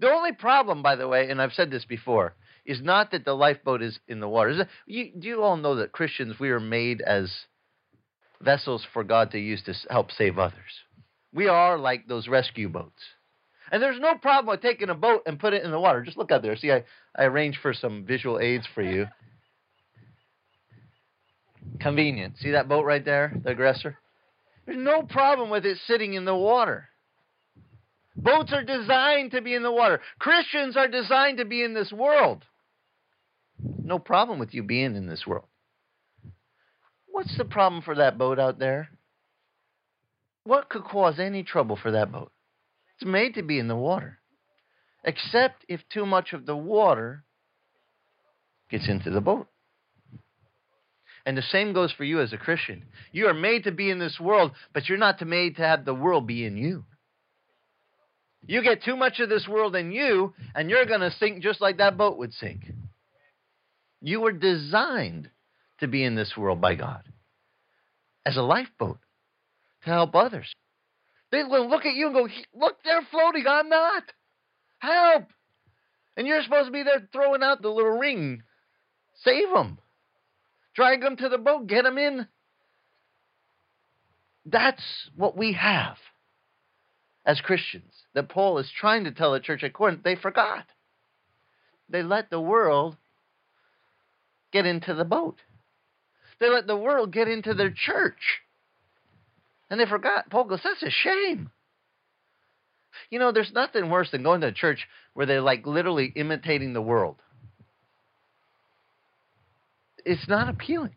The 0.00 0.08
only 0.08 0.32
problem, 0.32 0.82
by 0.82 0.96
the 0.96 1.06
way, 1.06 1.28
and 1.28 1.42
I've 1.42 1.52
said 1.52 1.70
this 1.70 1.84
before, 1.84 2.34
is 2.64 2.80
not 2.80 3.10
that 3.10 3.26
the 3.26 3.34
lifeboat 3.34 3.82
is 3.82 3.98
in 4.08 4.20
the 4.20 4.28
water. 4.28 4.66
You, 4.86 5.12
do 5.18 5.28
you 5.28 5.42
all 5.42 5.58
know 5.58 5.76
that 5.76 5.92
Christians, 5.92 6.40
we 6.40 6.48
are 6.48 6.60
made 6.60 7.02
as 7.02 7.30
vessels 8.40 8.86
for 8.92 9.04
God 9.04 9.30
to 9.32 9.38
use 9.38 9.62
to 9.64 9.74
help 9.90 10.10
save 10.10 10.38
others? 10.38 10.54
We 11.32 11.48
are 11.48 11.78
like 11.78 12.06
those 12.06 12.28
rescue 12.28 12.68
boats. 12.68 13.02
And 13.70 13.82
there's 13.82 14.00
no 14.00 14.14
problem 14.14 14.52
with 14.52 14.62
taking 14.62 14.90
a 14.90 14.94
boat 14.94 15.22
and 15.26 15.38
put 15.38 15.52
it 15.52 15.64
in 15.64 15.70
the 15.70 15.80
water. 15.80 16.02
Just 16.02 16.16
look 16.16 16.30
out 16.30 16.42
there. 16.42 16.56
See, 16.56 16.70
I, 16.70 16.84
I 17.16 17.24
arranged 17.24 17.58
for 17.60 17.74
some 17.74 18.04
visual 18.06 18.38
aids 18.38 18.66
for 18.74 18.82
you. 18.82 19.06
Convenient. 21.80 22.38
See 22.38 22.52
that 22.52 22.68
boat 22.68 22.84
right 22.84 23.04
there, 23.04 23.32
the 23.42 23.50
aggressor? 23.50 23.98
There's 24.64 24.78
no 24.78 25.02
problem 25.02 25.50
with 25.50 25.66
it 25.66 25.78
sitting 25.86 26.14
in 26.14 26.24
the 26.24 26.36
water. 26.36 26.88
Boats 28.16 28.52
are 28.52 28.64
designed 28.64 29.32
to 29.32 29.42
be 29.42 29.54
in 29.54 29.62
the 29.62 29.72
water. 29.72 30.00
Christians 30.18 30.76
are 30.76 30.88
designed 30.88 31.38
to 31.38 31.44
be 31.44 31.62
in 31.62 31.74
this 31.74 31.92
world. 31.92 32.44
No 33.62 33.98
problem 33.98 34.38
with 34.38 34.54
you 34.54 34.62
being 34.62 34.96
in 34.96 35.06
this 35.06 35.26
world. 35.26 35.46
What's 37.16 37.38
the 37.38 37.46
problem 37.46 37.80
for 37.80 37.94
that 37.94 38.18
boat 38.18 38.38
out 38.38 38.58
there? 38.58 38.90
What 40.44 40.68
could 40.68 40.84
cause 40.84 41.18
any 41.18 41.44
trouble 41.44 41.78
for 41.82 41.92
that 41.92 42.12
boat? 42.12 42.30
It's 42.94 43.08
made 43.08 43.36
to 43.36 43.42
be 43.42 43.58
in 43.58 43.68
the 43.68 43.74
water. 43.74 44.18
Except 45.02 45.64
if 45.66 45.80
too 45.90 46.04
much 46.04 46.34
of 46.34 46.44
the 46.44 46.54
water 46.54 47.24
gets 48.70 48.86
into 48.86 49.08
the 49.08 49.22
boat. 49.22 49.46
And 51.24 51.38
the 51.38 51.42
same 51.42 51.72
goes 51.72 51.90
for 51.90 52.04
you 52.04 52.20
as 52.20 52.34
a 52.34 52.36
Christian. 52.36 52.82
You 53.12 53.28
are 53.28 53.34
made 53.34 53.64
to 53.64 53.72
be 53.72 53.90
in 53.90 53.98
this 53.98 54.20
world, 54.20 54.52
but 54.74 54.86
you're 54.86 54.98
not 54.98 55.26
made 55.26 55.56
to 55.56 55.62
have 55.62 55.86
the 55.86 55.94
world 55.94 56.26
be 56.26 56.44
in 56.44 56.58
you. 56.58 56.84
You 58.46 58.62
get 58.62 58.82
too 58.82 58.94
much 58.94 59.20
of 59.20 59.30
this 59.30 59.48
world 59.48 59.74
in 59.74 59.90
you, 59.90 60.34
and 60.54 60.68
you're 60.68 60.84
going 60.84 61.00
to 61.00 61.10
sink 61.12 61.42
just 61.42 61.62
like 61.62 61.78
that 61.78 61.96
boat 61.96 62.18
would 62.18 62.34
sink. 62.34 62.70
You 64.02 64.20
were 64.20 64.32
designed 64.32 65.30
to 65.80 65.88
be 65.88 66.04
in 66.04 66.14
this 66.14 66.36
world 66.36 66.60
by 66.60 66.74
God 66.74 67.02
as 68.24 68.36
a 68.36 68.42
lifeboat 68.42 68.98
to 69.84 69.90
help 69.90 70.14
others. 70.14 70.52
They 71.32 71.42
will 71.44 71.68
look 71.68 71.84
at 71.84 71.94
you 71.94 72.06
and 72.06 72.14
go, 72.14 72.28
Look, 72.54 72.76
they're 72.84 73.06
floating. 73.10 73.46
I'm 73.46 73.68
not. 73.68 74.02
Help. 74.78 75.24
And 76.16 76.26
you're 76.26 76.42
supposed 76.42 76.66
to 76.66 76.72
be 76.72 76.82
there 76.82 77.08
throwing 77.12 77.42
out 77.42 77.62
the 77.62 77.68
little 77.68 77.98
ring. 77.98 78.42
Save 79.22 79.50
them. 79.54 79.78
Drag 80.74 81.00
them 81.00 81.16
to 81.16 81.28
the 81.28 81.38
boat. 81.38 81.66
Get 81.66 81.84
them 81.84 81.98
in. 81.98 82.26
That's 84.44 84.82
what 85.16 85.36
we 85.36 85.54
have 85.54 85.96
as 87.24 87.40
Christians 87.40 87.92
that 88.14 88.28
Paul 88.28 88.58
is 88.58 88.70
trying 88.78 89.04
to 89.04 89.10
tell 89.10 89.32
the 89.32 89.40
church 89.40 89.64
at 89.64 89.72
Corinth. 89.72 90.02
They 90.04 90.14
forgot. 90.14 90.64
They 91.88 92.02
let 92.02 92.30
the 92.30 92.40
world 92.40 92.96
get 94.52 94.66
into 94.66 94.94
the 94.94 95.04
boat. 95.04 95.38
They 96.40 96.50
let 96.50 96.66
the 96.66 96.76
world 96.76 97.12
get 97.12 97.28
into 97.28 97.54
their 97.54 97.70
church. 97.70 98.40
And 99.70 99.80
they 99.80 99.86
forgot. 99.86 100.30
Paul 100.30 100.44
goes, 100.44 100.60
that's 100.62 100.82
a 100.82 100.90
shame. 100.90 101.50
You 103.10 103.18
know, 103.18 103.32
there's 103.32 103.52
nothing 103.52 103.90
worse 103.90 104.10
than 104.10 104.22
going 104.22 104.40
to 104.42 104.48
a 104.48 104.52
church 104.52 104.86
where 105.14 105.26
they're 105.26 105.40
like 105.40 105.66
literally 105.66 106.12
imitating 106.14 106.72
the 106.72 106.82
world. 106.82 107.16
It's 110.04 110.28
not 110.28 110.48
appealing. 110.48 110.94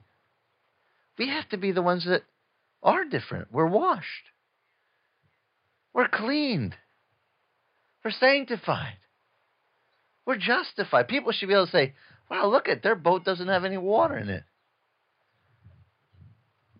We 1.17 1.29
have 1.29 1.49
to 1.49 1.57
be 1.57 1.71
the 1.71 1.81
ones 1.81 2.05
that 2.05 2.23
are 2.83 3.05
different. 3.05 3.51
We're 3.51 3.67
washed. 3.67 4.05
We're 5.93 6.07
cleaned. 6.07 6.75
We're 8.05 8.11
sanctified. 8.11 8.97
We're 10.25 10.37
justified. 10.37 11.07
People 11.07 11.31
should 11.31 11.47
be 11.47 11.55
able 11.55 11.65
to 11.65 11.71
say, 11.71 11.93
wow, 12.29 12.47
look 12.47 12.69
at 12.69 12.83
their 12.83 12.95
boat 12.95 13.25
doesn't 13.25 13.47
have 13.47 13.65
any 13.65 13.77
water 13.77 14.17
in 14.17 14.29
it. 14.29 14.43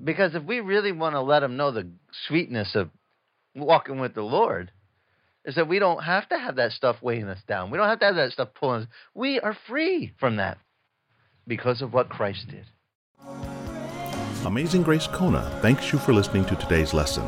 Because 0.01 0.35
if 0.35 0.43
we 0.43 0.59
really 0.59 0.91
want 0.91 1.15
to 1.15 1.21
let 1.21 1.41
them 1.41 1.57
know 1.57 1.71
the 1.71 1.89
sweetness 2.27 2.75
of 2.75 2.89
walking 3.55 3.99
with 3.99 4.13
the 4.13 4.21
Lord, 4.21 4.71
is 5.45 5.55
that 5.55 5.67
we 5.67 5.79
don't 5.79 6.03
have 6.03 6.27
to 6.29 6.37
have 6.37 6.57
that 6.57 6.71
stuff 6.71 6.97
weighing 7.01 7.27
us 7.27 7.41
down. 7.47 7.71
We 7.71 7.77
don't 7.77 7.87
have 7.87 7.99
to 7.99 8.05
have 8.05 8.15
that 8.15 8.31
stuff 8.31 8.49
pulling 8.53 8.83
us. 8.83 8.87
We 9.13 9.39
are 9.39 9.57
free 9.67 10.13
from 10.19 10.37
that 10.37 10.57
because 11.47 11.81
of 11.81 11.93
what 11.93 12.09
Christ 12.09 12.47
did. 12.49 12.65
Amazing 14.45 14.83
Grace 14.83 15.07
Kona 15.07 15.59
thanks 15.61 15.91
you 15.91 15.99
for 15.99 16.13
listening 16.13 16.45
to 16.45 16.55
today's 16.55 16.93
lesson. 16.93 17.27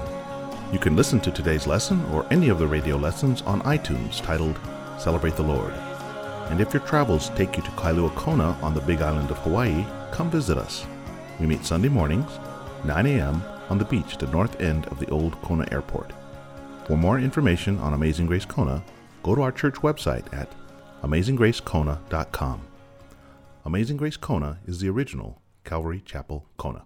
You 0.71 0.79
can 0.79 0.95
listen 0.95 1.19
to 1.21 1.31
today's 1.31 1.67
lesson 1.67 2.03
or 2.05 2.25
any 2.31 2.49
of 2.49 2.60
the 2.60 2.67
radio 2.67 2.95
lessons 2.95 3.41
on 3.41 3.62
iTunes 3.62 4.21
titled 4.23 4.57
Celebrate 4.97 5.36
the 5.36 5.43
Lord. 5.43 5.73
And 6.49 6.62
if 6.62 6.73
your 6.73 6.84
travels 6.84 7.29
take 7.29 7.57
you 7.57 7.63
to 7.63 7.71
Kailua 7.71 8.15
Kona 8.15 8.57
on 8.62 8.73
the 8.73 8.81
big 8.81 9.01
island 9.01 9.31
of 9.31 9.38
Hawaii, 9.39 9.86
come 10.12 10.29
visit 10.29 10.57
us. 10.57 10.86
We 11.39 11.47
meet 11.47 11.65
Sunday 11.65 11.89
mornings, 11.89 12.29
9 12.85 13.05
a.m., 13.05 13.41
on 13.69 13.77
the 13.77 13.85
beach 13.85 14.13
at 14.13 14.19
the 14.19 14.27
north 14.27 14.59
end 14.59 14.85
of 14.87 14.99
the 14.99 15.09
old 15.09 15.41
Kona 15.41 15.65
Airport. 15.71 16.11
For 16.85 16.97
more 16.97 17.19
information 17.19 17.79
on 17.79 17.93
Amazing 17.93 18.25
Grace 18.25 18.43
Kona, 18.43 18.83
go 19.23 19.33
to 19.33 19.41
our 19.41 19.51
church 19.51 19.75
website 19.75 20.31
at 20.33 20.51
amazinggracekona.com. 21.03 22.61
Amazing 23.65 23.97
Grace 23.97 24.17
Kona 24.17 24.59
is 24.65 24.79
the 24.79 24.89
original 24.89 25.41
Calvary 25.63 26.01
Chapel 26.05 26.45
Kona. 26.57 26.83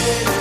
Hey. 0.00 0.39